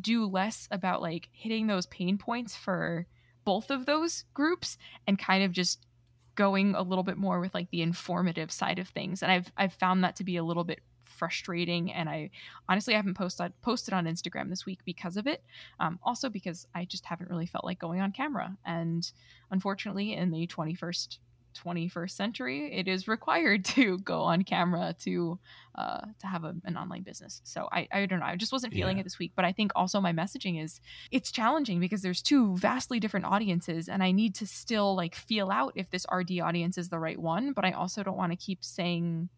do 0.00 0.26
less 0.26 0.66
about 0.70 1.02
like 1.02 1.28
hitting 1.32 1.66
those 1.66 1.86
pain 1.86 2.18
points 2.18 2.56
for 2.56 3.06
both 3.44 3.70
of 3.70 3.86
those 3.86 4.24
groups 4.34 4.76
and 5.06 5.18
kind 5.18 5.44
of 5.44 5.52
just 5.52 5.86
going 6.34 6.74
a 6.74 6.82
little 6.82 7.04
bit 7.04 7.16
more 7.16 7.38
with 7.38 7.54
like 7.54 7.70
the 7.70 7.82
informative 7.82 8.50
side 8.50 8.78
of 8.78 8.88
things. 8.88 9.22
And 9.22 9.30
I've 9.30 9.52
I've 9.56 9.74
found 9.74 10.02
that 10.02 10.16
to 10.16 10.24
be 10.24 10.36
a 10.36 10.44
little 10.44 10.64
bit 10.64 10.80
frustrating 11.14 11.92
and 11.92 12.08
I 12.08 12.30
honestly 12.68 12.94
I 12.94 12.96
haven't 12.98 13.14
posted 13.14 13.52
posted 13.62 13.94
on 13.94 14.04
Instagram 14.06 14.50
this 14.50 14.66
week 14.66 14.80
because 14.84 15.16
of 15.16 15.26
it. 15.26 15.42
Um, 15.80 15.98
also 16.02 16.28
because 16.28 16.66
I 16.74 16.84
just 16.84 17.06
haven't 17.06 17.30
really 17.30 17.46
felt 17.46 17.64
like 17.64 17.78
going 17.78 18.00
on 18.00 18.12
camera. 18.12 18.56
And 18.66 19.10
unfortunately 19.50 20.14
in 20.14 20.30
the 20.30 20.46
21st 20.46 21.18
21st 21.54 22.10
century, 22.10 22.72
it 22.76 22.88
is 22.88 23.06
required 23.06 23.64
to 23.76 23.98
go 23.98 24.22
on 24.22 24.42
camera 24.42 24.92
to 25.00 25.38
uh, 25.76 26.00
to 26.18 26.26
have 26.26 26.42
a, 26.44 26.54
an 26.64 26.76
online 26.76 27.02
business. 27.02 27.40
So 27.44 27.68
I, 27.70 27.86
I 27.92 28.06
don't 28.06 28.18
know. 28.20 28.26
I 28.26 28.34
just 28.36 28.50
wasn't 28.52 28.72
feeling 28.72 28.96
Yeah. 28.96 29.02
it 29.02 29.04
this 29.04 29.18
week. 29.20 29.32
But 29.36 29.44
I 29.44 29.52
think 29.52 29.70
also 29.76 30.00
my 30.00 30.12
messaging 30.12 30.62
is 30.62 30.80
it's 31.12 31.30
challenging 31.30 31.78
because 31.80 32.02
there's 32.02 32.22
two 32.22 32.56
vastly 32.56 32.98
different 33.00 33.26
audiences, 33.26 33.88
and 33.88 34.02
I 34.02 34.10
need 34.10 34.34
to 34.36 34.46
still 34.48 34.96
like 34.96 35.14
feel 35.14 35.50
out 35.50 35.72
if 35.76 35.90
this 35.90 36.06
RD 36.12 36.40
audience 36.40 36.76
is 36.76 36.88
the 36.88 36.98
right 36.98 37.18
one. 37.18 37.52
But 37.52 37.64
I 37.64 37.70
also 37.70 38.02
don't 38.02 38.16
want 38.16 38.32
to 38.32 38.36
keep 38.36 38.64
saying 38.64 39.28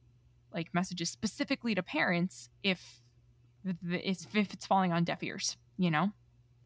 like 0.52 0.72
messages 0.74 1.10
specifically 1.10 1.74
to 1.74 1.82
parents 1.82 2.48
if 2.62 3.02
th- 3.64 3.76
th- 3.88 4.02
it's 4.04 4.26
if 4.34 4.52
it's 4.52 4.66
falling 4.66 4.92
on 4.92 5.04
deaf 5.04 5.22
ears. 5.22 5.56
You 5.76 5.90
know. 5.90 6.12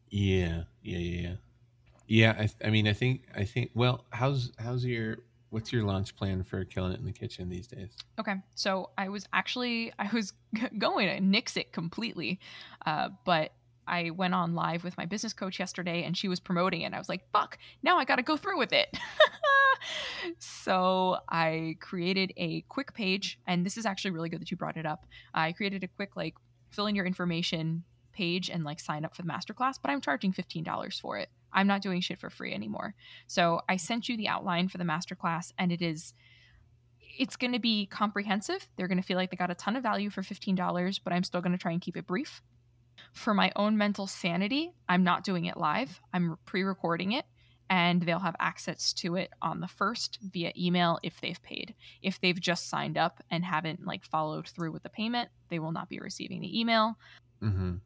Yeah, 0.09 0.63
yeah, 0.83 0.97
yeah, 0.97 1.21
yeah. 1.21 1.35
Yeah, 2.07 2.35
I, 2.37 2.67
I 2.67 2.69
mean, 2.71 2.89
I 2.89 2.93
think, 2.93 3.21
I 3.33 3.45
think. 3.45 3.71
Well, 3.73 4.03
how's 4.11 4.51
how's 4.59 4.83
your 4.83 5.19
what's 5.49 5.71
your 5.71 5.83
launch 5.83 6.15
plan 6.15 6.43
for 6.43 6.65
killing 6.65 6.93
it 6.93 6.99
in 6.99 7.05
the 7.05 7.11
kitchen 7.13 7.49
these 7.49 7.67
days? 7.67 7.95
Okay, 8.19 8.35
so 8.55 8.89
I 8.97 9.09
was 9.09 9.25
actually 9.31 9.93
I 9.97 10.09
was 10.13 10.33
going 10.77 11.07
to 11.07 11.21
nix 11.21 11.55
it 11.55 11.71
completely, 11.71 12.39
uh, 12.85 13.09
but 13.25 13.53
I 13.87 14.11
went 14.11 14.33
on 14.33 14.55
live 14.55 14.83
with 14.83 14.97
my 14.97 15.05
business 15.05 15.33
coach 15.33 15.59
yesterday, 15.59 16.03
and 16.03 16.15
she 16.15 16.27
was 16.27 16.39
promoting 16.39 16.81
it. 16.81 16.85
And 16.85 16.95
I 16.95 16.99
was 16.99 17.09
like, 17.09 17.29
"Fuck! 17.31 17.57
Now 17.83 17.97
I 17.97 18.05
got 18.05 18.17
to 18.17 18.23
go 18.23 18.37
through 18.37 18.57
with 18.57 18.73
it." 18.73 18.97
so 20.39 21.17
I 21.29 21.77
created 21.79 22.33
a 22.37 22.61
quick 22.61 22.93
page, 22.93 23.39
and 23.47 23.65
this 23.65 23.77
is 23.77 23.85
actually 23.85 24.11
really 24.11 24.29
good 24.29 24.41
that 24.41 24.51
you 24.51 24.57
brought 24.57 24.77
it 24.77 24.85
up. 24.85 25.05
I 25.33 25.51
created 25.51 25.83
a 25.83 25.87
quick 25.87 26.15
like 26.15 26.35
fill 26.69 26.87
in 26.87 26.95
your 26.95 27.05
information 27.05 27.83
page 28.13 28.49
and 28.49 28.63
like 28.63 28.79
sign 28.79 29.05
up 29.05 29.15
for 29.15 29.21
the 29.21 29.27
masterclass, 29.27 29.75
but 29.81 29.91
I'm 29.91 30.01
charging 30.01 30.31
fifteen 30.31 30.63
dollars 30.63 30.99
for 30.99 31.17
it. 31.17 31.29
I'm 31.53 31.67
not 31.67 31.81
doing 31.81 32.01
shit 32.01 32.19
for 32.19 32.29
free 32.29 32.53
anymore. 32.53 32.95
So 33.27 33.61
I 33.67 33.75
sent 33.75 34.07
you 34.07 34.15
the 34.15 34.27
outline 34.27 34.69
for 34.69 34.77
the 34.77 34.83
masterclass, 34.83 35.51
and 35.57 35.71
it 35.71 35.81
is 35.81 36.13
it's 37.17 37.35
going 37.35 37.51
to 37.51 37.59
be 37.59 37.85
comprehensive. 37.85 38.67
They're 38.75 38.87
going 38.87 38.97
to 38.97 39.03
feel 39.03 39.17
like 39.17 39.31
they 39.31 39.37
got 39.37 39.51
a 39.51 39.55
ton 39.55 39.75
of 39.75 39.83
value 39.83 40.09
for 40.09 40.21
$15, 40.21 40.99
but 41.03 41.13
I'm 41.13 41.23
still 41.23 41.41
going 41.41 41.51
to 41.51 41.57
try 41.57 41.71
and 41.71 41.81
keep 41.81 41.97
it 41.97 42.07
brief. 42.07 42.41
For 43.13 43.33
my 43.33 43.51
own 43.55 43.77
mental 43.77 44.07
sanity, 44.07 44.73
I'm 44.89 45.03
not 45.03 45.23
doing 45.23 45.45
it 45.45 45.57
live. 45.57 45.99
I'm 46.13 46.37
pre 46.45 46.63
recording 46.63 47.13
it, 47.13 47.25
and 47.69 48.01
they'll 48.01 48.19
have 48.19 48.35
access 48.39 48.93
to 48.93 49.15
it 49.15 49.31
on 49.41 49.59
the 49.59 49.67
first 49.67 50.19
via 50.21 50.51
email 50.57 50.99
if 51.03 51.19
they've 51.21 51.41
paid. 51.41 51.75
If 52.01 52.19
they've 52.19 52.39
just 52.39 52.69
signed 52.69 52.97
up 52.97 53.23
and 53.29 53.43
haven't 53.45 53.85
like 53.85 54.03
followed 54.05 54.47
through 54.47 54.71
with 54.71 54.83
the 54.83 54.89
payment, 54.89 55.29
they 55.49 55.59
will 55.59 55.71
not 55.71 55.89
be 55.89 55.99
receiving 55.99 56.41
the 56.41 56.59
email 56.59 56.97
Mm-hmm. 57.43 57.77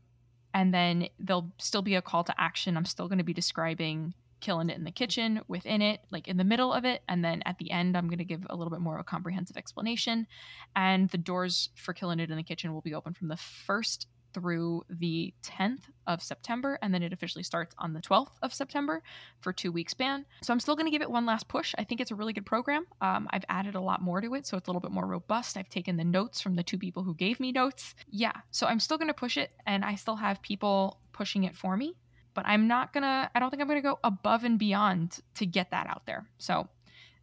and 0.54 0.74
then 0.74 1.08
there'll 1.18 1.52
still 1.60 1.82
be 1.82 1.96
a 1.96 2.02
call 2.02 2.26
to 2.26 2.42
action. 2.42 2.76
I'm 2.76 2.84
still 2.86 3.08
going 3.08 3.20
to 3.20 3.24
be 3.24 3.34
describing 3.34 4.14
killing 4.42 4.70
it 4.70 4.78
in 4.78 4.84
the 4.84 4.92
kitchen 4.92 5.42
within 5.48 5.82
it, 5.82 6.02
like 6.12 6.28
in 6.28 6.38
the 6.38 6.44
middle 6.44 6.72
of 6.74 6.86
it, 6.86 7.02
and 7.08 7.24
then 7.24 7.42
at 7.46 7.58
the 7.58 7.72
end, 7.72 7.96
I'm 7.98 8.08
going 8.08 8.20
to 8.20 8.26
give 8.26 8.46
a 8.50 8.56
little 8.56 8.70
bit 8.70 8.82
more 8.82 8.96
of 8.96 9.02
a 9.02 9.04
comprehensive 9.06 9.58
explanation. 9.58 10.28
And 10.76 11.10
the 11.10 11.18
doors 11.18 11.70
for 11.76 11.94
killing 11.94 12.20
it 12.20 12.30
in 12.30 12.38
the 12.38 12.44
kitchen 12.44 12.74
will 12.74 12.82
be 12.82 12.94
open 12.94 13.14
from 13.14 13.30
the 13.30 13.38
first 13.38 14.08
through 14.36 14.84
the 14.90 15.34
10th 15.44 15.84
of 16.06 16.22
September, 16.22 16.78
and 16.82 16.94
then 16.94 17.02
it 17.02 17.14
officially 17.14 17.44
starts 17.44 17.74
on 17.80 17.94
the 17.94 18.02
12th 18.02 18.34
of 18.44 18.54
September 18.54 19.02
for 19.40 19.54
two 19.54 19.72
week 19.72 19.90
span. 19.90 20.26
So 20.44 20.52
I'm 20.54 20.60
still 20.60 20.76
going 20.76 20.86
to 20.88 20.92
give 20.92 21.02
it 21.02 21.10
one 21.10 21.26
last 21.26 21.48
push. 21.48 21.74
I 21.78 21.86
think 21.86 22.02
it's 22.02 22.12
a 22.12 22.16
really 22.16 22.34
good 22.34 22.46
program. 22.46 22.86
Um, 23.02 23.28
I've 23.32 23.46
added 23.50 23.76
a 23.76 23.82
lot 23.82 24.02
more 24.02 24.20
to 24.22 24.34
it, 24.36 24.46
so 24.46 24.58
it's 24.58 24.68
a 24.68 24.70
little 24.72 24.82
bit 24.82 24.92
more 24.92 25.08
robust. 25.08 25.56
I've 25.58 25.70
taken 25.70 25.96
the 25.98 26.04
notes 26.04 26.42
from 26.42 26.56
the 26.56 26.64
two 26.64 26.78
people 26.78 27.02
who 27.04 27.16
gave 27.16 27.40
me 27.40 27.52
notes. 27.54 27.96
Yeah, 28.10 28.34
so 28.52 28.68
I'm 28.68 28.80
still 28.82 28.98
going 28.98 29.08
to 29.08 29.14
push 29.16 29.38
it, 29.38 29.52
and 29.66 29.86
I 29.86 29.96
still 29.96 30.18
have 30.18 30.42
people 30.42 31.00
pushing 31.14 31.46
it 31.46 31.56
for 31.56 31.78
me, 31.78 31.96
but 32.34 32.46
I'm 32.46 32.68
not 32.68 32.92
gonna. 32.92 33.32
I 33.34 33.40
don't 33.40 33.50
think 33.50 33.62
I'm 33.62 33.70
gonna 33.70 33.82
go 33.82 34.00
above 34.04 34.44
and 34.44 34.60
beyond 34.60 35.20
to 35.36 35.46
get 35.46 35.72
that 35.72 35.88
out 35.88 36.06
there. 36.06 36.28
So 36.38 36.68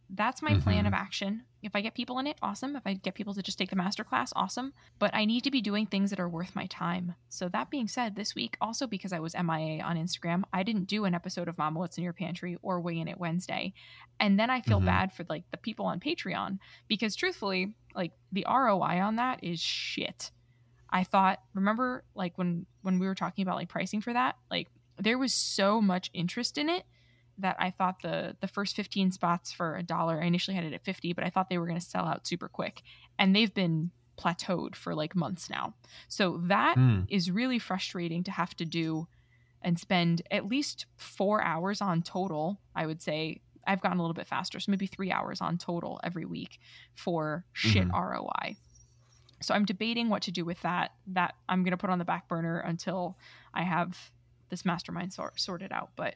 that's 0.09 0.41
my 0.41 0.55
plan 0.59 0.85
Mhm. 0.85 0.87
of 0.87 0.93
action. 0.95 1.43
If 1.63 1.75
I 1.75 1.81
get 1.81 1.95
people 1.95 2.19
in 2.19 2.27
it, 2.27 2.37
awesome. 2.41 2.75
If 2.75 2.83
I 2.85 2.93
get 2.93 3.15
people 3.15 3.33
to 3.33 3.41
just 3.41 3.57
take 3.57 3.69
the 3.69 3.75
master 3.75 4.03
class, 4.03 4.33
awesome. 4.35 4.73
But 4.99 5.15
I 5.15 5.25
need 5.25 5.43
to 5.45 5.51
be 5.51 5.61
doing 5.61 5.85
things 5.85 6.09
that 6.09 6.19
are 6.19 6.27
worth 6.29 6.55
my 6.55 6.65
time. 6.67 7.15
So 7.29 7.47
that 7.49 7.69
being 7.69 7.87
said, 7.87 8.15
this 8.15 8.35
week, 8.35 8.57
also 8.59 8.85
because 8.85 9.13
I 9.13 9.19
was 9.19 9.33
MIA 9.33 9.81
on 9.81 9.95
Instagram, 9.97 10.43
I 10.51 10.63
didn't 10.63 10.85
do 10.85 11.05
an 11.05 11.15
episode 11.15 11.47
of 11.47 11.57
Mama 11.57 11.79
What's 11.79 11.97
in 11.97 12.03
Your 12.03 12.13
Pantry 12.13 12.57
or 12.61 12.81
Winging 12.81 13.07
It 13.07 13.17
Wednesday. 13.17 13.73
And 14.19 14.37
then 14.39 14.49
I 14.49 14.61
feel 14.61 14.81
Mhm. 14.81 14.85
bad 14.85 15.13
for 15.13 15.25
like 15.29 15.49
the 15.51 15.57
people 15.57 15.85
on 15.85 15.99
Patreon 15.99 16.59
because 16.87 17.15
truthfully, 17.15 17.75
like 17.95 18.11
the 18.31 18.45
ROI 18.45 19.01
on 19.01 19.15
that 19.15 19.43
is 19.43 19.59
shit. 19.59 20.31
I 20.89 21.03
thought, 21.03 21.39
remember 21.53 22.03
like 22.13 22.37
when 22.37 22.65
when 22.81 22.99
we 22.99 23.07
were 23.07 23.15
talking 23.15 23.41
about 23.43 23.55
like 23.55 23.69
pricing 23.69 24.01
for 24.01 24.11
that, 24.13 24.37
like 24.51 24.67
there 24.97 25.17
was 25.17 25.33
so 25.33 25.81
much 25.81 26.11
interest 26.13 26.57
in 26.57 26.69
it 26.69 26.85
that 27.37 27.55
I 27.59 27.71
thought 27.71 28.01
the 28.01 28.37
the 28.41 28.47
first 28.47 28.75
15 28.75 29.11
spots 29.11 29.51
for 29.51 29.75
a 29.75 29.83
dollar, 29.83 30.21
I 30.21 30.25
initially 30.25 30.55
had 30.55 30.65
it 30.65 30.73
at 30.73 30.83
50, 30.85 31.13
but 31.13 31.23
I 31.23 31.29
thought 31.29 31.49
they 31.49 31.57
were 31.57 31.67
going 31.67 31.79
to 31.79 31.85
sell 31.85 32.05
out 32.05 32.27
super 32.27 32.49
quick. 32.49 32.81
And 33.19 33.35
they've 33.35 33.53
been 33.53 33.91
plateaued 34.19 34.75
for 34.75 34.93
like 34.95 35.15
months 35.15 35.49
now. 35.49 35.75
So 36.07 36.37
that 36.45 36.77
is 37.07 37.29
Hmm. 37.29 37.35
really 37.35 37.59
frustrating 37.59 38.23
to 38.25 38.31
have 38.31 38.55
to 38.57 38.65
do 38.65 39.07
and 39.61 39.79
spend 39.79 40.21
at 40.31 40.47
least 40.47 40.85
4 40.97 41.41
hours 41.43 41.81
on 41.81 42.01
total, 42.03 42.61
I 42.75 42.85
would 42.85 43.01
say. 43.01 43.41
I've 43.65 43.81
gotten 43.81 43.97
a 43.97 44.01
little 44.01 44.13
bit 44.13 44.27
faster, 44.27 44.59
so 44.59 44.71
maybe 44.71 44.87
3 44.87 45.11
hours 45.11 45.39
on 45.41 45.57
total 45.57 45.99
every 46.03 46.25
week 46.25 46.59
for 46.95 47.45
shit 47.53 47.87
Mhm. 47.87 47.93
ROI. 47.93 48.57
So 49.41 49.53
I'm 49.53 49.65
debating 49.65 50.09
what 50.09 50.23
to 50.23 50.31
do 50.31 50.45
with 50.45 50.61
that. 50.61 50.91
That 51.07 51.35
I'm 51.49 51.63
going 51.63 51.71
to 51.71 51.77
put 51.77 51.89
on 51.89 51.99
the 51.99 52.05
back 52.05 52.27
burner 52.27 52.59
until 52.59 53.17
I 53.53 53.63
have 53.63 54.11
this 54.49 54.65
mastermind 54.65 55.13
sort, 55.13 55.39
sorted 55.39 55.71
out. 55.71 55.91
But 55.95 56.15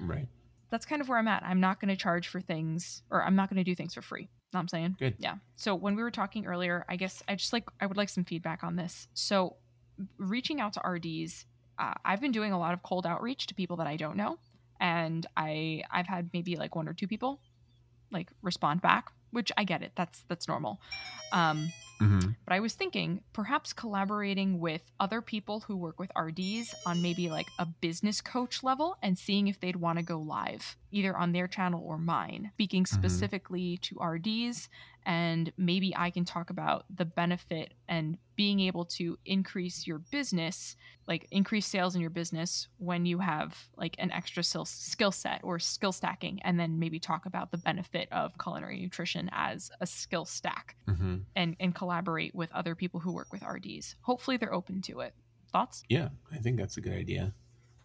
Right. 0.00 0.28
that's 0.70 0.86
kind 0.86 1.00
of 1.00 1.08
where 1.08 1.18
I'm 1.18 1.28
at. 1.28 1.42
I'm 1.44 1.60
not 1.60 1.80
going 1.80 1.88
to 1.88 1.96
charge 1.96 2.28
for 2.28 2.40
things, 2.40 3.02
or 3.10 3.22
I'm 3.22 3.36
not 3.36 3.48
going 3.48 3.58
to 3.58 3.64
do 3.64 3.74
things 3.74 3.94
for 3.94 4.02
free. 4.02 4.22
Know 4.22 4.58
what 4.58 4.60
I'm 4.60 4.68
saying? 4.68 4.96
Good. 4.98 5.14
Yeah. 5.18 5.34
So 5.56 5.74
when 5.74 5.96
we 5.96 6.02
were 6.02 6.10
talking 6.10 6.46
earlier, 6.46 6.84
I 6.88 6.96
guess 6.96 7.22
I 7.28 7.34
just 7.34 7.52
like 7.52 7.64
I 7.80 7.86
would 7.86 7.96
like 7.96 8.08
some 8.08 8.24
feedback 8.24 8.62
on 8.64 8.76
this. 8.76 9.08
So 9.14 9.56
reaching 10.18 10.60
out 10.60 10.72
to 10.74 10.80
RDs, 10.88 11.46
uh, 11.78 11.94
I've 12.04 12.20
been 12.20 12.32
doing 12.32 12.52
a 12.52 12.58
lot 12.58 12.72
of 12.74 12.82
cold 12.82 13.06
outreach 13.06 13.46
to 13.48 13.54
people 13.54 13.76
that 13.78 13.86
I 13.86 13.96
don't 13.96 14.16
know, 14.16 14.38
and 14.80 15.26
I 15.36 15.82
I've 15.90 16.06
had 16.06 16.30
maybe 16.32 16.56
like 16.56 16.74
one 16.76 16.88
or 16.88 16.92
two 16.94 17.08
people 17.08 17.40
like 18.12 18.30
respond 18.42 18.80
back, 18.80 19.10
which 19.32 19.50
I 19.56 19.64
get 19.64 19.82
it. 19.82 19.92
That's 19.96 20.24
that's 20.28 20.46
normal. 20.46 20.80
Um, 21.32 21.72
Mm-hmm. 22.00 22.30
but 22.44 22.52
I 22.52 22.60
was 22.60 22.74
thinking 22.74 23.20
perhaps 23.32 23.72
collaborating 23.72 24.60
with 24.60 24.82
other 24.98 25.20
people 25.20 25.60
who 25.60 25.76
work 25.76 25.98
with 25.98 26.10
RDs 26.18 26.74
on 26.86 27.02
maybe 27.02 27.30
like 27.30 27.48
a 27.58 27.66
business 27.66 28.20
coach 28.20 28.62
level 28.62 28.96
and 29.02 29.18
seeing 29.18 29.48
if 29.48 29.60
they'd 29.60 29.76
want 29.76 29.98
to 29.98 30.04
go 30.04 30.18
live, 30.18 30.76
either 30.94 31.16
on 31.16 31.32
their 31.32 31.48
channel 31.48 31.82
or 31.84 31.98
mine, 31.98 32.50
speaking 32.54 32.86
specifically 32.86 33.76
to 33.78 33.98
RDs. 33.98 34.68
And 35.04 35.52
maybe 35.58 35.94
I 35.94 36.10
can 36.10 36.24
talk 36.24 36.48
about 36.50 36.84
the 36.94 37.04
benefit 37.04 37.74
and 37.88 38.16
being 38.36 38.60
able 38.60 38.84
to 38.86 39.18
increase 39.26 39.86
your 39.86 39.98
business, 39.98 40.76
like 41.06 41.26
increase 41.30 41.66
sales 41.66 41.94
in 41.94 42.00
your 42.00 42.10
business 42.10 42.68
when 42.78 43.04
you 43.04 43.18
have 43.18 43.58
like 43.76 43.96
an 43.98 44.12
extra 44.12 44.42
skill 44.42 44.64
skill 44.64 45.10
set 45.12 45.40
or 45.42 45.58
skill 45.58 45.92
stacking. 45.92 46.40
And 46.42 46.58
then 46.58 46.78
maybe 46.78 46.98
talk 47.00 47.26
about 47.26 47.50
the 47.50 47.58
benefit 47.58 48.08
of 48.12 48.32
culinary 48.38 48.80
nutrition 48.80 49.28
as 49.32 49.70
a 49.80 49.86
skill 49.86 50.24
stack 50.24 50.76
Mm-hmm. 50.88 51.16
and 51.34 51.56
and 51.58 51.74
collaborate 51.74 52.34
with 52.34 52.52
other 52.52 52.74
people 52.74 53.00
who 53.00 53.12
work 53.12 53.32
with 53.32 53.42
RDs. 53.42 53.96
Hopefully 54.02 54.36
they're 54.36 54.54
open 54.54 54.80
to 54.82 55.00
it. 55.00 55.14
Thoughts? 55.52 55.82
Yeah, 55.88 56.10
I 56.32 56.36
think 56.38 56.56
that's 56.58 56.76
a 56.76 56.80
good 56.80 56.92
idea. 56.94 57.34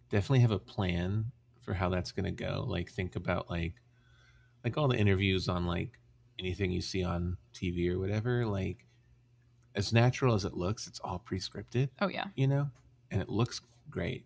Definitely 0.10 0.40
have 0.40 0.52
a 0.52 0.60
plan 0.60 1.32
for 1.62 1.74
how 1.74 1.90
that's 1.90 2.12
going 2.12 2.26
to 2.26 2.32
go. 2.32 2.66
Like 2.68 2.90
think 2.90 3.16
about 3.16 3.50
like 3.50 3.74
like 4.64 4.78
all 4.78 4.88
the 4.88 4.98
interviews 4.98 5.48
on 5.48 5.66
like 5.66 6.00
anything 6.40 6.72
you 6.72 6.82
see 6.82 7.04
on 7.04 7.38
TV 7.54 7.90
or 7.90 8.00
whatever, 8.00 8.46
like 8.46 8.86
as 9.76 9.94
natural 9.94 10.34
as 10.34 10.46
it 10.46 10.54
looks, 10.54 10.88
it's 10.88 11.00
all 11.00 11.20
pre-scripted, 11.20 11.90
Oh 12.02 12.08
yeah. 12.08 12.26
you 12.36 12.48
know? 12.48 12.70
And 13.12 13.22
it 13.22 13.30
looks 13.30 13.62
great. 13.90 14.26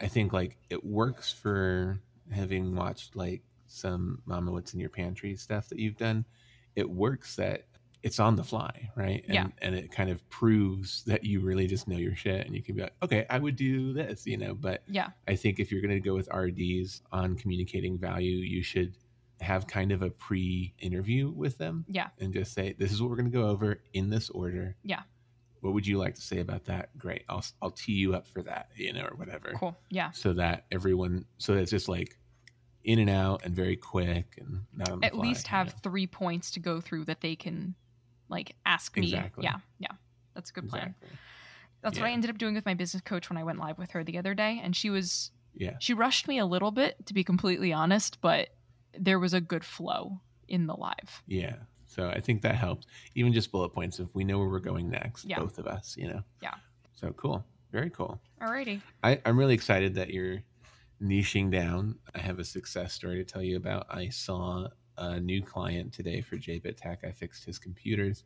I 0.00 0.08
think 0.08 0.32
like 0.32 0.56
it 0.68 0.84
works 0.84 1.32
for 1.32 2.00
having 2.30 2.74
watched 2.74 3.16
like 3.16 3.42
some 3.66 4.22
Mama 4.26 4.50
What's 4.50 4.74
in 4.74 4.80
Your 4.80 4.90
Pantry 4.90 5.36
stuff 5.36 5.68
that 5.68 5.78
you've 5.78 5.96
done. 5.96 6.24
It 6.76 6.88
works 6.88 7.36
that 7.36 7.64
it's 8.02 8.18
on 8.18 8.34
the 8.36 8.44
fly, 8.44 8.90
right? 8.96 9.22
And, 9.26 9.34
Yeah. 9.34 9.46
And 9.60 9.74
it 9.74 9.90
kind 9.92 10.08
of 10.10 10.26
proves 10.30 11.04
that 11.04 11.22
you 11.24 11.40
really 11.40 11.66
just 11.66 11.86
know 11.86 11.98
your 11.98 12.16
shit 12.16 12.46
and 12.46 12.54
you 12.54 12.62
can 12.62 12.74
be 12.74 12.82
like, 12.82 12.94
okay, 13.02 13.26
I 13.28 13.38
would 13.38 13.56
do 13.56 13.92
this, 13.92 14.26
you 14.26 14.36
know? 14.38 14.54
But 14.54 14.82
Yeah. 14.88 15.08
I 15.28 15.36
think 15.36 15.60
if 15.60 15.70
you're 15.70 15.82
going 15.82 15.90
to 15.94 16.00
go 16.00 16.14
with 16.14 16.28
RDs 16.32 17.02
on 17.12 17.36
communicating 17.36 17.98
value, 17.98 18.38
you 18.38 18.62
should 18.62 18.94
have 19.42 19.66
kind 19.66 19.92
of 19.92 20.00
a 20.02 20.10
pre 20.10 20.72
interview 20.78 21.30
with 21.30 21.58
them 21.58 21.84
Yeah. 21.88 22.08
and 22.18 22.32
just 22.32 22.52
say, 22.54 22.74
this 22.78 22.90
is 22.92 23.00
what 23.02 23.10
we're 23.10 23.16
going 23.16 23.30
to 23.30 23.36
go 23.38 23.48
over 23.48 23.80
in 23.92 24.08
this 24.10 24.30
order. 24.30 24.76
Yeah. 24.82 25.02
what 25.60 25.74
would 25.74 25.86
you 25.86 25.98
like 25.98 26.14
to 26.14 26.22
say 26.22 26.38
about 26.40 26.64
that? 26.64 26.96
Great. 26.96 27.24
I'll 27.28 27.44
I'll 27.60 27.70
tee 27.70 27.92
you 27.92 28.14
up 28.14 28.26
for 28.26 28.42
that, 28.44 28.68
you 28.76 28.94
know, 28.94 29.02
or 29.04 29.14
whatever. 29.16 29.52
Cool. 29.56 29.76
Yeah. 29.90 30.10
So 30.12 30.32
that 30.34 30.64
everyone 30.72 31.26
so 31.36 31.54
that 31.54 31.60
it's 31.60 31.70
just 31.70 31.86
like 31.88 32.18
in 32.82 32.98
and 32.98 33.10
out 33.10 33.44
and 33.44 33.54
very 33.54 33.76
quick 33.76 34.38
and 34.40 34.62
not 34.74 34.88
on 34.88 35.00
the 35.00 35.06
At 35.06 35.18
least 35.18 35.46
you 35.48 35.50
have 35.50 35.66
know? 35.66 35.72
three 35.82 36.06
points 36.06 36.50
to 36.52 36.60
go 36.60 36.80
through 36.80 37.04
that 37.04 37.20
they 37.20 37.36
can 37.36 37.74
like 38.30 38.54
ask 38.64 38.96
me. 38.96 39.04
Exactly. 39.08 39.44
Yeah. 39.44 39.56
Yeah. 39.78 39.92
That's 40.34 40.50
a 40.50 40.52
good 40.52 40.68
plan. 40.68 40.94
Exactly. 41.00 41.18
That's 41.82 41.98
what 41.98 42.06
I 42.06 42.12
ended 42.12 42.30
up 42.30 42.38
doing 42.38 42.54
with 42.54 42.66
my 42.66 42.74
business 42.74 43.02
coach 43.02 43.28
when 43.30 43.36
I 43.36 43.42
went 43.44 43.58
live 43.58 43.78
with 43.78 43.90
her 43.92 44.04
the 44.04 44.18
other 44.18 44.34
day. 44.34 44.60
And 44.62 44.74
she 44.76 44.90
was 44.90 45.30
Yeah. 45.54 45.76
she 45.80 45.94
rushed 45.94 46.28
me 46.28 46.38
a 46.38 46.46
little 46.46 46.70
bit 46.70 47.04
to 47.06 47.14
be 47.14 47.24
completely 47.24 47.72
honest, 47.72 48.20
but 48.20 48.50
there 48.98 49.18
was 49.18 49.34
a 49.34 49.40
good 49.40 49.64
flow 49.64 50.20
in 50.48 50.66
the 50.66 50.74
live. 50.74 51.22
Yeah. 51.26 51.56
So 51.86 52.08
I 52.08 52.20
think 52.20 52.42
that 52.42 52.54
helps. 52.54 52.86
Even 53.14 53.32
just 53.32 53.50
bullet 53.50 53.70
points 53.70 53.98
if 53.98 54.08
we 54.14 54.24
know 54.24 54.38
where 54.38 54.48
we're 54.48 54.60
going 54.60 54.88
next, 54.90 55.24
Yeah. 55.24 55.40
both 55.40 55.58
of 55.58 55.66
us, 55.66 55.96
you 55.96 56.06
know. 56.08 56.22
Yeah. 56.42 56.54
So 56.92 57.12
cool. 57.12 57.44
Very 57.72 57.90
cool. 57.90 58.20
Alrighty. 58.40 58.80
I, 59.02 59.20
I'm 59.24 59.38
really 59.38 59.54
excited 59.54 59.94
that 59.94 60.10
you're 60.10 60.42
niching 61.02 61.50
down. 61.50 61.98
I 62.14 62.18
have 62.20 62.38
a 62.38 62.44
success 62.44 62.92
story 62.92 63.16
to 63.16 63.24
tell 63.24 63.42
you 63.42 63.56
about. 63.56 63.86
I 63.90 64.08
saw 64.10 64.68
a 65.00 65.18
new 65.18 65.42
client 65.42 65.92
today 65.92 66.20
for 66.20 66.36
JBit 66.36 66.76
Tech. 66.76 67.00
I 67.04 67.10
fixed 67.10 67.44
his 67.44 67.58
computers. 67.58 68.22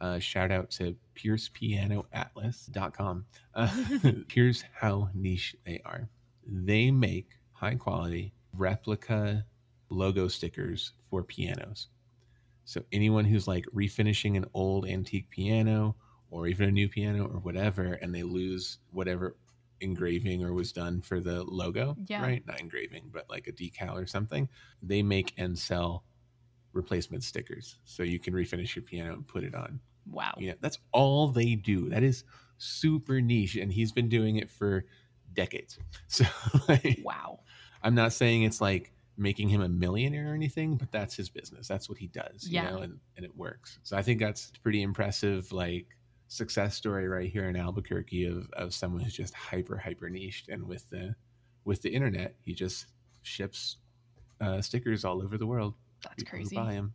Uh, 0.00 0.18
shout 0.18 0.50
out 0.50 0.70
to 0.72 0.96
PiercePianoAtlas.com. 1.16 3.24
Uh, 3.54 3.82
here's 4.28 4.64
how 4.74 5.08
niche 5.14 5.54
they 5.64 5.80
are 5.84 6.08
they 6.46 6.90
make 6.90 7.30
high 7.52 7.74
quality 7.74 8.34
replica 8.52 9.44
logo 9.88 10.28
stickers 10.28 10.92
for 11.08 11.22
pianos. 11.22 11.88
So 12.66 12.82
anyone 12.92 13.24
who's 13.24 13.48
like 13.48 13.64
refinishing 13.74 14.36
an 14.36 14.44
old 14.52 14.86
antique 14.86 15.30
piano 15.30 15.96
or 16.30 16.46
even 16.46 16.68
a 16.68 16.72
new 16.72 16.86
piano 16.88 17.24
or 17.24 17.38
whatever, 17.40 17.94
and 17.94 18.14
they 18.14 18.22
lose 18.22 18.78
whatever 18.92 19.36
engraving 19.80 20.44
or 20.44 20.52
was 20.52 20.70
done 20.72 21.00
for 21.00 21.20
the 21.20 21.42
logo, 21.44 21.96
Yeah. 22.06 22.20
right? 22.22 22.46
Not 22.46 22.60
engraving, 22.60 23.08
but 23.12 23.28
like 23.30 23.46
a 23.46 23.52
decal 23.52 23.94
or 23.94 24.06
something. 24.06 24.48
They 24.82 25.02
make 25.02 25.32
and 25.38 25.58
sell 25.58 26.04
replacement 26.74 27.24
stickers, 27.24 27.76
so 27.84 28.02
you 28.02 28.18
can 28.18 28.34
refinish 28.34 28.74
your 28.76 28.82
piano 28.82 29.14
and 29.14 29.26
put 29.26 29.44
it 29.44 29.54
on. 29.54 29.80
Wow. 30.10 30.34
You 30.38 30.48
know, 30.48 30.54
that's 30.60 30.78
all 30.92 31.28
they 31.28 31.54
do. 31.54 31.88
That 31.90 32.02
is 32.02 32.24
super 32.58 33.20
niche, 33.20 33.56
and 33.56 33.72
he's 33.72 33.92
been 33.92 34.08
doing 34.08 34.36
it 34.36 34.50
for 34.50 34.84
decades. 35.32 35.78
So 36.08 36.24
like, 36.68 37.00
Wow. 37.02 37.40
I'm 37.82 37.94
not 37.94 38.12
saying 38.12 38.42
it's 38.44 38.60
like 38.60 38.92
making 39.16 39.48
him 39.48 39.60
a 39.62 39.68
millionaire 39.68 40.32
or 40.32 40.34
anything, 40.34 40.76
but 40.76 40.90
that's 40.90 41.14
his 41.16 41.28
business. 41.28 41.68
That's 41.68 41.88
what 41.88 41.98
he 41.98 42.08
does, 42.08 42.48
you 42.48 42.54
Yeah. 42.56 42.70
know, 42.70 42.78
and, 42.78 42.98
and 43.16 43.24
it 43.24 43.36
works. 43.36 43.78
So 43.82 43.96
I 43.96 44.02
think 44.02 44.20
that's 44.20 44.50
pretty 44.62 44.82
impressive, 44.82 45.52
like 45.52 45.86
success 46.28 46.74
story 46.74 47.06
right 47.08 47.30
here 47.30 47.48
in 47.48 47.56
Albuquerque 47.56 48.26
of, 48.26 48.50
of 48.54 48.74
someone 48.74 49.02
who's 49.02 49.14
just 49.14 49.34
hyper, 49.34 49.76
hyper 49.76 50.08
niched. 50.10 50.48
And 50.48 50.66
with 50.66 50.88
the, 50.90 51.14
with 51.64 51.82
the 51.82 51.90
internet, 51.90 52.34
he 52.40 52.54
just 52.54 52.86
ships 53.22 53.76
uh, 54.40 54.60
stickers 54.60 55.04
all 55.04 55.22
over 55.22 55.38
the 55.38 55.46
world. 55.46 55.74
That's 56.04 56.22
People 56.22 56.30
crazy. 56.38 56.56
Buy 56.56 56.72
him, 56.74 56.94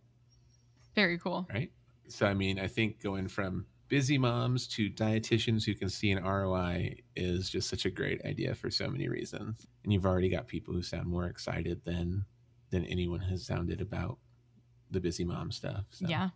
Very 0.96 1.18
cool. 1.18 1.48
right? 1.54 1.72
So, 2.08 2.26
I 2.26 2.34
mean, 2.34 2.60
I 2.60 2.68
think 2.68 3.02
going 3.02 3.28
from 3.28 3.66
busy 3.88 4.18
moms 4.18 4.68
to 4.68 4.90
dietitians 4.90 5.64
who 5.66 5.74
can 5.76 5.90
see 5.90 6.12
an 6.12 6.24
ROI 6.24 6.96
is 7.16 7.50
just 7.50 7.70
such 7.70 7.86
a 7.86 7.90
great 7.90 8.24
idea 8.26 8.54
for 8.56 8.70
so 8.70 8.88
many 8.90 9.08
reasons. 9.08 9.66
And 9.84 9.92
you've 9.94 10.06
already 10.06 10.30
got 10.30 10.48
people 10.48 10.74
who 10.74 10.82
sound 10.84 11.08
more 11.08 11.26
excited 11.26 11.82
than 11.86 12.26
than 12.72 12.86
anyone 12.86 13.20
has 13.22 13.44
sounded 13.46 13.82
about 13.82 14.20
the 14.92 15.00
busy 15.00 15.24
mom 15.24 15.52
stuff. 15.52 15.86
So, 15.90 16.08
Yeah. 16.08 16.30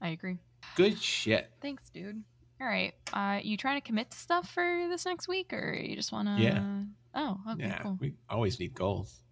I 0.00 0.08
agree. 0.10 0.38
good 0.76 0.98
shit. 1.00 1.50
Thanks, 1.62 1.88
dude. 1.90 2.22
All 2.60 2.66
right. 2.66 2.92
Uh 3.12 3.40
you 3.42 3.56
trying 3.56 3.80
to 3.80 3.86
commit 3.86 4.10
to 4.10 4.18
stuff 4.18 4.50
for 4.50 4.86
this 4.90 5.04
next 5.06 5.28
week 5.28 5.52
or 5.52 5.72
you 5.74 5.96
just 5.96 6.12
wanna 6.12 6.36
Yeah. 6.38 6.82
Oh, 7.14 7.40
okay, 7.52 7.64
yeah, 7.66 7.78
cool. 7.82 7.96
we 8.00 8.14
always 8.28 8.60
need 8.60 8.74
goals. 8.74 9.22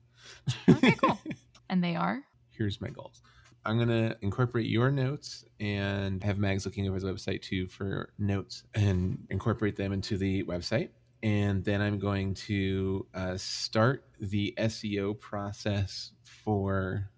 Okay, 0.68 0.92
cool. 0.92 1.18
And 1.68 1.82
they 1.82 1.96
are? 1.96 2.22
Here's 2.56 2.80
my 2.80 2.88
goals. 2.88 3.22
I'm 3.64 3.78
gonna 3.78 4.16
incorporate 4.20 4.66
your 4.66 4.90
notes 4.90 5.44
and 5.58 6.22
have 6.22 6.38
Mags 6.38 6.64
looking 6.64 6.86
over 6.86 6.94
his 6.94 7.04
website 7.04 7.42
too 7.42 7.66
for 7.66 8.10
notes 8.18 8.62
and 8.74 9.26
incorporate 9.30 9.76
them 9.76 9.92
into 9.92 10.16
the 10.16 10.44
website. 10.44 10.90
And 11.22 11.64
then 11.64 11.80
I'm 11.82 11.98
going 11.98 12.34
to 12.34 13.06
uh, 13.14 13.36
start 13.36 14.04
the 14.20 14.54
SEO 14.58 15.18
process 15.18 16.12
for 16.22 17.10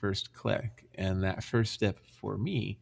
First 0.00 0.34
Click. 0.34 0.88
And 0.96 1.22
that 1.22 1.44
first 1.44 1.72
step 1.72 2.00
for 2.20 2.36
me 2.36 2.80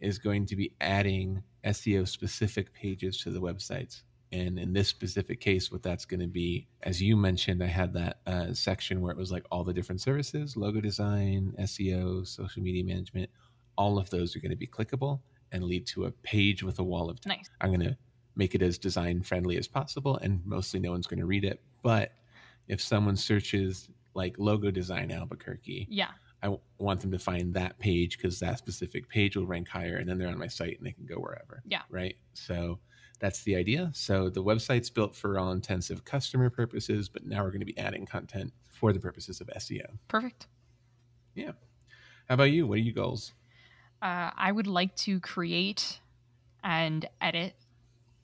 is 0.00 0.18
going 0.18 0.46
to 0.46 0.56
be 0.56 0.72
adding 0.80 1.42
SEO 1.64 2.08
specific 2.08 2.72
pages 2.72 3.18
to 3.18 3.30
the 3.30 3.40
websites. 3.40 4.02
And 4.32 4.58
in 4.58 4.72
this 4.72 4.88
specific 4.88 5.40
case, 5.40 5.70
what 5.70 5.82
that's 5.82 6.06
going 6.06 6.20
to 6.20 6.26
be, 6.26 6.66
as 6.84 7.02
you 7.02 7.16
mentioned, 7.16 7.62
I 7.62 7.66
had 7.66 7.92
that 7.92 8.20
uh, 8.26 8.54
section 8.54 9.00
where 9.02 9.12
it 9.12 9.18
was 9.18 9.30
like 9.30 9.44
all 9.50 9.62
the 9.62 9.74
different 9.74 10.00
services, 10.00 10.56
logo 10.56 10.80
design, 10.80 11.54
SEO, 11.60 12.26
social 12.26 12.62
media 12.62 12.82
management. 12.82 13.28
All 13.76 13.98
of 13.98 14.08
those 14.10 14.34
are 14.34 14.40
going 14.40 14.50
to 14.50 14.56
be 14.56 14.66
clickable 14.66 15.20
and 15.52 15.62
lead 15.64 15.86
to 15.88 16.06
a 16.06 16.10
page 16.10 16.62
with 16.62 16.78
a 16.78 16.82
wall 16.82 17.10
of 17.10 17.20
text. 17.20 17.38
Nice. 17.38 17.50
I'm 17.60 17.68
going 17.70 17.80
to 17.88 17.96
make 18.34 18.54
it 18.54 18.62
as 18.62 18.78
design 18.78 19.22
friendly 19.22 19.58
as 19.58 19.68
possible, 19.68 20.16
and 20.16 20.40
mostly 20.46 20.80
no 20.80 20.92
one's 20.92 21.06
going 21.06 21.20
to 21.20 21.26
read 21.26 21.44
it. 21.44 21.60
But 21.82 22.12
if 22.68 22.80
someone 22.80 23.16
searches 23.16 23.90
like 24.14 24.34
logo 24.38 24.70
design 24.70 25.10
Albuquerque, 25.10 25.88
Yeah. 25.90 26.08
I 26.42 26.46
w- 26.46 26.60
want 26.78 27.00
them 27.00 27.12
to 27.12 27.18
find 27.18 27.52
that 27.54 27.78
page 27.78 28.16
because 28.16 28.40
that 28.40 28.58
specific 28.58 29.08
page 29.10 29.36
will 29.36 29.46
rank 29.46 29.68
higher, 29.68 29.96
and 29.96 30.08
then 30.08 30.16
they're 30.16 30.28
on 30.28 30.38
my 30.38 30.48
site 30.48 30.78
and 30.78 30.86
they 30.86 30.92
can 30.92 31.04
go 31.04 31.16
wherever. 31.16 31.62
Yeah. 31.66 31.82
Right. 31.90 32.16
So 32.32 32.78
that's 33.22 33.44
the 33.44 33.54
idea. 33.54 33.88
So 33.94 34.28
the 34.28 34.42
website's 34.42 34.90
built 34.90 35.14
for 35.14 35.38
all 35.38 35.52
intensive 35.52 36.04
customer 36.04 36.50
purposes, 36.50 37.08
but 37.08 37.24
now 37.24 37.44
we're 37.44 37.52
going 37.52 37.60
to 37.60 37.66
be 37.66 37.78
adding 37.78 38.04
content 38.04 38.52
for 38.68 38.92
the 38.92 38.98
purposes 38.98 39.40
of 39.40 39.46
SEO. 39.46 39.86
Perfect. 40.08 40.48
Yeah. 41.36 41.52
How 42.28 42.34
about 42.34 42.50
you? 42.50 42.66
What 42.66 42.78
are 42.78 42.82
your 42.82 42.94
goals? 42.94 43.32
Uh, 44.02 44.32
I 44.36 44.50
would 44.50 44.66
like 44.66 44.96
to 44.96 45.20
create 45.20 46.00
and 46.64 47.08
edit 47.20 47.54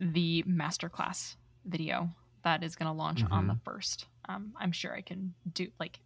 the 0.01 0.43
masterclass 0.49 1.37
video 1.65 2.11
that 2.43 2.65
is 2.65 2.75
going 2.75 2.89
to 2.89 2.93
launch 2.93 3.23
on 3.31 3.47
the 3.47 3.57
first. 3.65 4.07
Um, 4.29 4.53
I'm 4.59 4.73
sure 4.73 4.93
I 4.93 5.03
can 5.03 5.33
do 5.53 5.69
like 5.79 6.01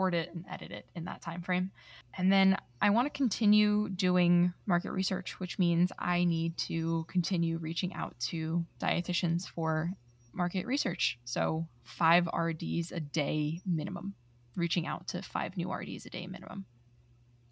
record 0.00 0.14
it 0.14 0.34
and 0.34 0.44
edit 0.50 0.70
it 0.70 0.86
in 0.94 1.04
that 1.04 1.20
time 1.20 1.42
frame. 1.42 1.70
And 2.16 2.32
then 2.32 2.56
I 2.80 2.90
want 2.90 3.06
to 3.06 3.10
continue 3.10 3.88
doing 3.90 4.52
market 4.66 4.92
research, 4.92 5.38
which 5.38 5.58
means 5.58 5.92
I 5.98 6.24
need 6.24 6.56
to 6.58 7.04
continue 7.08 7.58
reaching 7.58 7.92
out 7.92 8.18
to 8.30 8.64
dietitians 8.80 9.46
for 9.46 9.92
market 10.32 10.66
research. 10.66 11.18
So 11.24 11.66
five 11.84 12.28
RDs 12.34 12.92
a 12.92 13.00
day 13.00 13.60
minimum. 13.66 14.14
Reaching 14.56 14.86
out 14.86 15.06
to 15.08 15.22
five 15.22 15.56
new 15.56 15.72
RDs 15.72 16.06
a 16.06 16.10
day 16.10 16.26
minimum. 16.26 16.64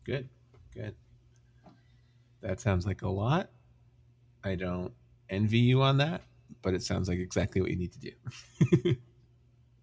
Good. 0.04 0.28
Good. 0.74 0.94
That 2.40 2.60
sounds 2.60 2.86
like 2.86 3.02
a 3.02 3.08
lot. 3.08 3.50
I 4.42 4.54
don't 4.54 4.92
envy 5.28 5.58
you 5.58 5.82
on 5.82 5.98
that, 5.98 6.22
but 6.62 6.74
it 6.74 6.82
sounds 6.82 7.08
like 7.08 7.18
exactly 7.18 7.60
what 7.60 7.70
you 7.70 7.76
need 7.76 7.92
to 7.92 7.98
do. 7.98 8.96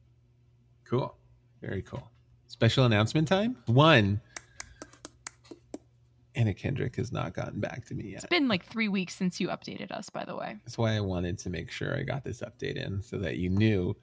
cool. 0.86 1.16
Very 1.62 1.82
cool. 1.82 2.10
Special 2.56 2.86
announcement 2.86 3.28
time. 3.28 3.58
One. 3.66 4.22
Anna 6.36 6.54
Kendrick 6.54 6.96
has 6.96 7.12
not 7.12 7.34
gotten 7.34 7.60
back 7.60 7.84
to 7.88 7.94
me 7.94 8.06
yet. 8.12 8.16
It's 8.24 8.26
been 8.28 8.48
like 8.48 8.66
three 8.66 8.88
weeks 8.88 9.14
since 9.14 9.42
you 9.42 9.50
updated 9.50 9.92
us, 9.92 10.10
by 10.10 10.24
the 10.24 10.38
way. 10.38 10.56
That's 10.64 10.78
why 10.78 10.96
I 10.96 11.02
wanted 11.02 11.38
to 11.40 11.50
make 11.50 11.70
sure 11.70 11.98
I 11.98 12.04
got 12.04 12.24
this 12.24 12.40
update 12.40 12.78
in 12.78 13.02
so 13.02 13.18
that 13.18 13.36
you 13.40 13.50
knew 13.50 13.94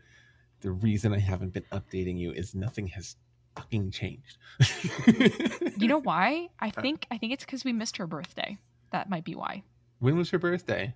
the 0.61 0.71
reason 0.71 1.15
I 1.15 1.19
haven't 1.19 1.55
been 1.55 1.65
updating 1.73 2.19
you 2.19 2.31
is 2.33 2.55
nothing 2.55 2.89
has 2.89 3.17
fucking 3.57 3.91
changed. 3.91 4.37
You 5.79 5.89
know 5.89 6.01
why? 6.03 6.51
I 6.61 6.69
think 6.69 7.07
I 7.11 7.17
think 7.17 7.33
it's 7.33 7.47
because 7.47 7.65
we 7.65 7.73
missed 7.73 7.97
her 7.97 8.07
birthday. 8.07 8.59
That 8.91 9.09
might 9.09 9.25
be 9.25 9.35
why. 9.35 9.63
when 10.01 10.15
was 10.19 10.29
her 10.29 10.39
birthday? 10.39 10.95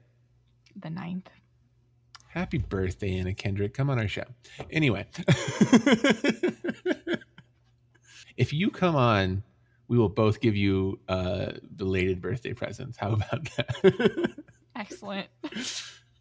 The 0.79 0.90
ninth. 0.90 1.31
Happy 2.29 2.59
birthday, 2.59 3.19
Anna 3.19 3.33
Kendrick. 3.33 3.73
Come 3.73 3.88
on 3.88 3.99
our 3.99 4.07
show. 4.09 4.25
Anyway, 4.71 5.07
if 8.37 8.53
you 8.53 8.70
come 8.70 8.96
on, 8.96 9.42
we 9.88 9.99
will 9.99 10.09
both 10.09 10.40
give 10.40 10.57
you 10.57 10.99
uh, 11.09 11.53
belated 11.77 12.20
birthday 12.20 12.53
presents. 12.53 12.96
How 12.96 13.12
about 13.12 13.49
that? 13.57 14.35
Excellent. 14.77 15.29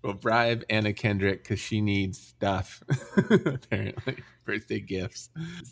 we'll 0.03 0.13
bribe 0.13 0.63
Anna 0.69 0.93
Kendrick 0.93 1.43
because 1.43 1.59
she 1.59 1.81
needs 1.81 2.19
stuff, 2.19 2.83
apparently, 3.45 4.17
birthday 4.45 4.79
gifts. 4.79 5.29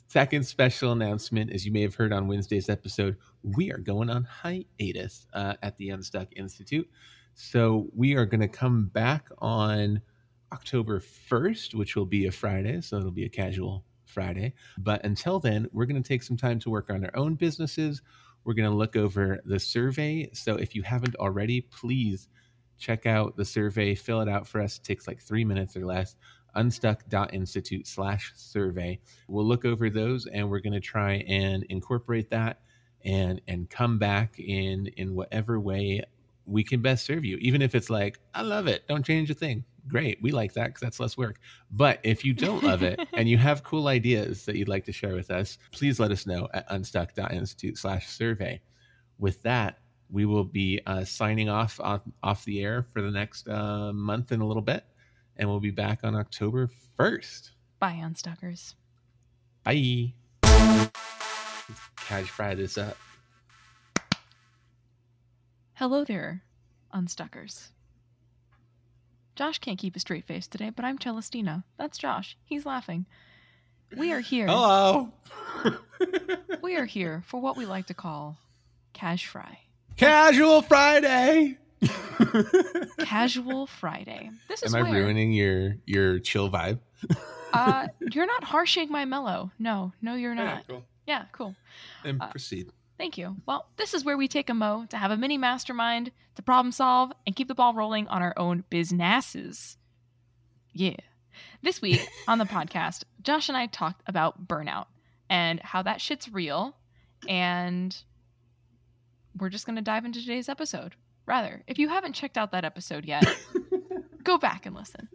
Second 0.07 0.45
special 0.45 0.91
announcement, 0.91 1.51
as 1.51 1.65
you 1.65 1.71
may 1.71 1.81
have 1.81 1.95
heard 1.95 2.11
on 2.11 2.27
Wednesday's 2.27 2.69
episode, 2.69 3.15
we 3.43 3.71
are 3.71 3.77
going 3.77 4.09
on 4.09 4.23
hiatus 4.23 5.27
uh, 5.33 5.53
at 5.61 5.77
the 5.77 5.89
Unstuck 5.89 6.29
Institute. 6.35 6.89
So 7.35 7.87
we 7.95 8.15
are 8.15 8.25
going 8.25 8.41
to 8.41 8.47
come 8.47 8.87
back 8.87 9.29
on 9.39 10.01
October 10.51 10.99
1st, 10.99 11.73
which 11.75 11.95
will 11.95 12.05
be 12.05 12.27
a 12.27 12.31
Friday. 12.31 12.81
So 12.81 12.97
it'll 12.97 13.11
be 13.11 13.25
a 13.25 13.29
casual 13.29 13.83
Friday. 14.13 14.53
But 14.77 15.03
until 15.03 15.39
then, 15.39 15.67
we're 15.73 15.85
going 15.85 16.01
to 16.01 16.07
take 16.07 16.23
some 16.23 16.37
time 16.37 16.59
to 16.59 16.69
work 16.69 16.89
on 16.89 17.03
our 17.03 17.15
own 17.15 17.35
businesses. 17.35 18.01
We're 18.43 18.53
going 18.53 18.69
to 18.69 18.75
look 18.75 18.95
over 18.95 19.39
the 19.45 19.59
survey. 19.59 20.29
So 20.33 20.55
if 20.55 20.75
you 20.75 20.83
haven't 20.83 21.15
already, 21.15 21.61
please 21.61 22.27
check 22.77 23.05
out 23.05 23.37
the 23.37 23.45
survey, 23.45 23.95
fill 23.95 24.21
it 24.21 24.29
out 24.29 24.47
for 24.47 24.61
us. 24.61 24.77
It 24.77 24.83
takes 24.83 25.07
like 25.07 25.21
three 25.21 25.45
minutes 25.45 25.75
or 25.75 25.85
less. 25.85 26.15
Unstuck.institute 26.55 27.87
slash 27.87 28.31
survey. 28.35 28.99
We'll 29.27 29.45
look 29.45 29.65
over 29.65 29.89
those 29.89 30.27
and 30.27 30.49
we're 30.49 30.59
going 30.59 30.73
to 30.73 30.79
try 30.79 31.23
and 31.27 31.63
incorporate 31.69 32.29
that 32.29 32.59
and 33.05 33.41
and 33.47 33.69
come 33.69 33.97
back 33.97 34.39
in 34.39 34.87
in 34.97 35.13
whatever 35.15 35.59
way 35.59 36.03
we 36.45 36.63
can 36.63 36.81
best 36.81 37.05
serve 37.05 37.25
you. 37.25 37.37
Even 37.37 37.61
if 37.61 37.75
it's 37.75 37.89
like, 37.89 38.19
I 38.33 38.41
love 38.41 38.67
it, 38.67 38.87
don't 38.87 39.05
change 39.05 39.29
a 39.29 39.33
thing. 39.33 39.63
Great, 39.87 40.21
we 40.21 40.31
like 40.31 40.53
that 40.53 40.67
because 40.67 40.81
that's 40.81 40.99
less 40.99 41.17
work. 41.17 41.39
But 41.71 41.99
if 42.03 42.23
you 42.23 42.33
don't 42.33 42.63
love 42.63 42.83
it 42.83 42.99
and 43.13 43.27
you 43.27 43.37
have 43.37 43.63
cool 43.63 43.87
ideas 43.87 44.45
that 44.45 44.55
you'd 44.55 44.69
like 44.69 44.85
to 44.85 44.91
share 44.91 45.13
with 45.13 45.29
us, 45.29 45.57
please 45.71 45.99
let 45.99 46.11
us 46.11 46.25
know 46.25 46.47
at 46.53 46.65
unstuck.institute 46.69 47.77
slash 47.77 48.07
survey. 48.07 48.61
With 49.19 49.41
that, 49.43 49.79
we 50.09 50.25
will 50.25 50.43
be 50.43 50.79
uh, 50.85 51.03
signing 51.03 51.49
off, 51.49 51.79
off 51.79 52.01
off 52.21 52.45
the 52.45 52.61
air 52.63 52.85
for 52.93 53.01
the 53.01 53.11
next 53.11 53.47
uh, 53.49 53.91
month 53.91 54.31
and 54.31 54.41
a 54.41 54.45
little 54.45 54.61
bit, 54.61 54.85
and 55.37 55.49
we'll 55.49 55.59
be 55.59 55.71
back 55.71 55.99
on 56.03 56.15
October 56.15 56.69
first. 56.95 57.51
Bye, 57.79 57.99
Unstuckers. 58.03 58.75
Bye. 59.63 60.13
Cash 61.97 62.29
fry 62.29 62.53
this 62.53 62.77
up. 62.77 62.97
Hello 65.73 66.03
there, 66.03 66.43
Unstuckers. 66.93 67.69
Josh 69.35 69.59
can't 69.59 69.79
keep 69.79 69.95
a 69.95 69.99
straight 69.99 70.25
face 70.25 70.47
today, 70.47 70.69
but 70.69 70.85
I'm 70.85 70.97
Celestina. 70.99 71.63
That's 71.77 71.97
Josh. 71.97 72.37
He's 72.45 72.65
laughing. 72.65 73.05
We 73.97 74.11
are 74.11 74.19
here. 74.19 74.47
Hello. 74.47 75.11
We 76.61 76.77
are 76.77 76.85
here 76.85 77.23
for 77.27 77.41
what 77.41 77.57
we 77.57 77.65
like 77.65 77.87
to 77.87 77.93
call 77.93 78.37
Cash 78.93 79.27
Fry. 79.27 79.59
Casual 79.97 80.61
Friday. 80.61 81.57
Casual 82.99 83.67
Friday. 83.67 84.29
This 84.47 84.63
is 84.63 84.73
Am 84.73 84.79
I 84.85 84.89
where 84.89 85.01
ruining 85.03 85.33
your 85.33 85.75
your 85.85 86.19
chill 86.19 86.49
vibe? 86.49 86.79
uh, 87.51 87.87
you're 87.99 88.25
not 88.25 88.45
harshing 88.45 88.89
my 88.89 89.03
mellow. 89.03 89.51
No, 89.59 89.91
no, 90.01 90.15
you're 90.15 90.33
not. 90.35 90.45
Yeah, 90.45 90.61
cool. 90.69 90.83
Yeah, 91.05 91.25
cool. 91.33 91.55
And 92.05 92.21
Uh, 92.21 92.27
proceed. 92.29 92.71
Thank 92.97 93.17
you. 93.17 93.35
Well, 93.45 93.67
this 93.77 93.93
is 93.93 94.05
where 94.05 94.17
we 94.17 94.27
take 94.27 94.49
a 94.49 94.53
mo 94.53 94.85
to 94.89 94.97
have 94.97 95.11
a 95.11 95.17
mini 95.17 95.37
mastermind 95.37 96.11
to 96.35 96.41
problem 96.41 96.71
solve 96.71 97.11
and 97.25 97.35
keep 97.35 97.47
the 97.47 97.55
ball 97.55 97.73
rolling 97.73 98.07
on 98.07 98.21
our 98.21 98.33
own 98.37 98.63
businesses. 98.69 99.77
Yeah. 100.73 100.97
This 101.61 101.81
week 101.81 102.07
on 102.27 102.37
the 102.37 102.45
podcast, 102.45 103.03
Josh 103.21 103.49
and 103.49 103.57
I 103.57 103.67
talked 103.67 104.03
about 104.07 104.47
burnout 104.47 104.85
and 105.29 105.59
how 105.61 105.81
that 105.83 106.01
shit's 106.01 106.31
real. 106.31 106.75
And 107.27 107.95
we're 109.37 109.49
just 109.49 109.65
going 109.65 109.77
to 109.77 109.81
dive 109.81 110.05
into 110.05 110.21
today's 110.21 110.49
episode. 110.49 110.95
Rather, 111.25 111.63
if 111.67 111.79
you 111.79 111.89
haven't 111.89 112.13
checked 112.13 112.37
out 112.37 112.51
that 112.51 112.65
episode 112.65 113.05
yet, 113.05 113.25
go 114.23 114.37
back 114.37 114.65
and 114.65 114.75
listen. 114.75 115.07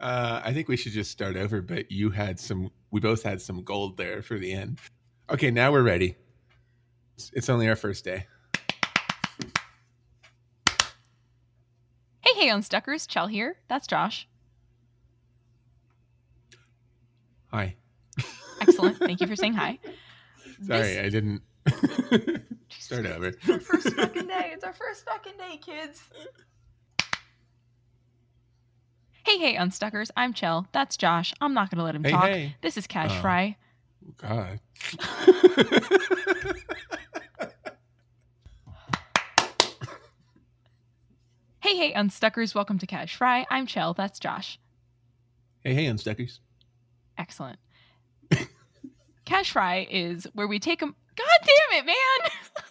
Uh, 0.00 0.40
I 0.42 0.52
think 0.52 0.68
we 0.68 0.76
should 0.76 0.92
just 0.92 1.10
start 1.10 1.36
over, 1.36 1.60
but 1.60 1.90
you 1.90 2.10
had 2.10 2.38
some, 2.38 2.70
we 2.90 3.00
both 3.00 3.22
had 3.22 3.42
some 3.42 3.62
gold 3.64 3.96
there 3.96 4.22
for 4.22 4.38
the 4.38 4.52
end. 4.52 4.78
Okay, 5.30 5.50
now 5.50 5.70
we're 5.70 5.82
ready. 5.82 6.16
It's, 7.32 7.48
only 7.48 7.68
our 7.68 7.76
first 7.76 8.04
day. 8.04 8.26
Hey, 12.22 12.34
hey, 12.34 12.48
Unstuckers. 12.48 13.06
Chell 13.06 13.26
here. 13.26 13.56
That's 13.68 13.86
Josh. 13.86 14.26
Hi. 17.48 17.76
Excellent. 18.60 18.98
Thank 18.98 19.20
you 19.20 19.26
for 19.26 19.36
saying 19.36 19.54
hi. 19.54 19.78
Sorry, 20.66 20.80
This- 20.94 20.98
I 20.98 21.08
didn't 21.08 21.42
start 22.70 23.06
over. 23.06 23.26
It's 23.28 23.48
our 23.48 23.60
first 23.60 23.94
fucking 23.94 24.26
day. 24.26 24.50
It's 24.52 24.64
our 24.64 24.72
first 24.72 25.04
fucking 25.04 25.34
day, 25.36 25.58
kids. 25.58 26.02
Hey, 29.24 29.38
hey, 29.38 29.56
Unstuckers. 29.56 30.10
I'm 30.16 30.32
Chell. 30.32 30.66
That's 30.72 30.96
Josh. 30.96 31.32
I'm 31.40 31.54
not 31.54 31.70
going 31.70 31.78
to 31.78 31.84
let 31.84 31.94
him 31.94 32.02
Hey, 32.04 32.10
talk. 32.10 32.24
hey. 32.24 32.56
This 32.62 32.76
is 32.76 32.86
Cash 32.86 33.12
Oh. 33.12 33.20
Fry. 33.20 33.56
God. 34.16 34.60
Hey, 41.62 41.76
hey, 41.76 41.92
Unstuckers. 41.92 42.54
Welcome 42.54 42.78
to 42.78 42.86
Cash 42.86 43.14
Fry. 43.14 43.46
I'm 43.50 43.66
Chell. 43.66 43.94
That's 43.94 44.18
Josh. 44.18 44.58
hey, 45.62 45.74
hey, 45.74 45.84
unstuckers. 45.86 46.38
Excellent. 47.18 47.58
Cash 49.24 49.52
Fry 49.52 49.86
is 49.90 50.26
where 50.32 50.48
we 50.48 50.58
take 50.58 50.80
them. 50.80 50.96
God 51.16 51.26
damn 51.42 51.78
it, 51.80 51.86
man! 51.86 52.30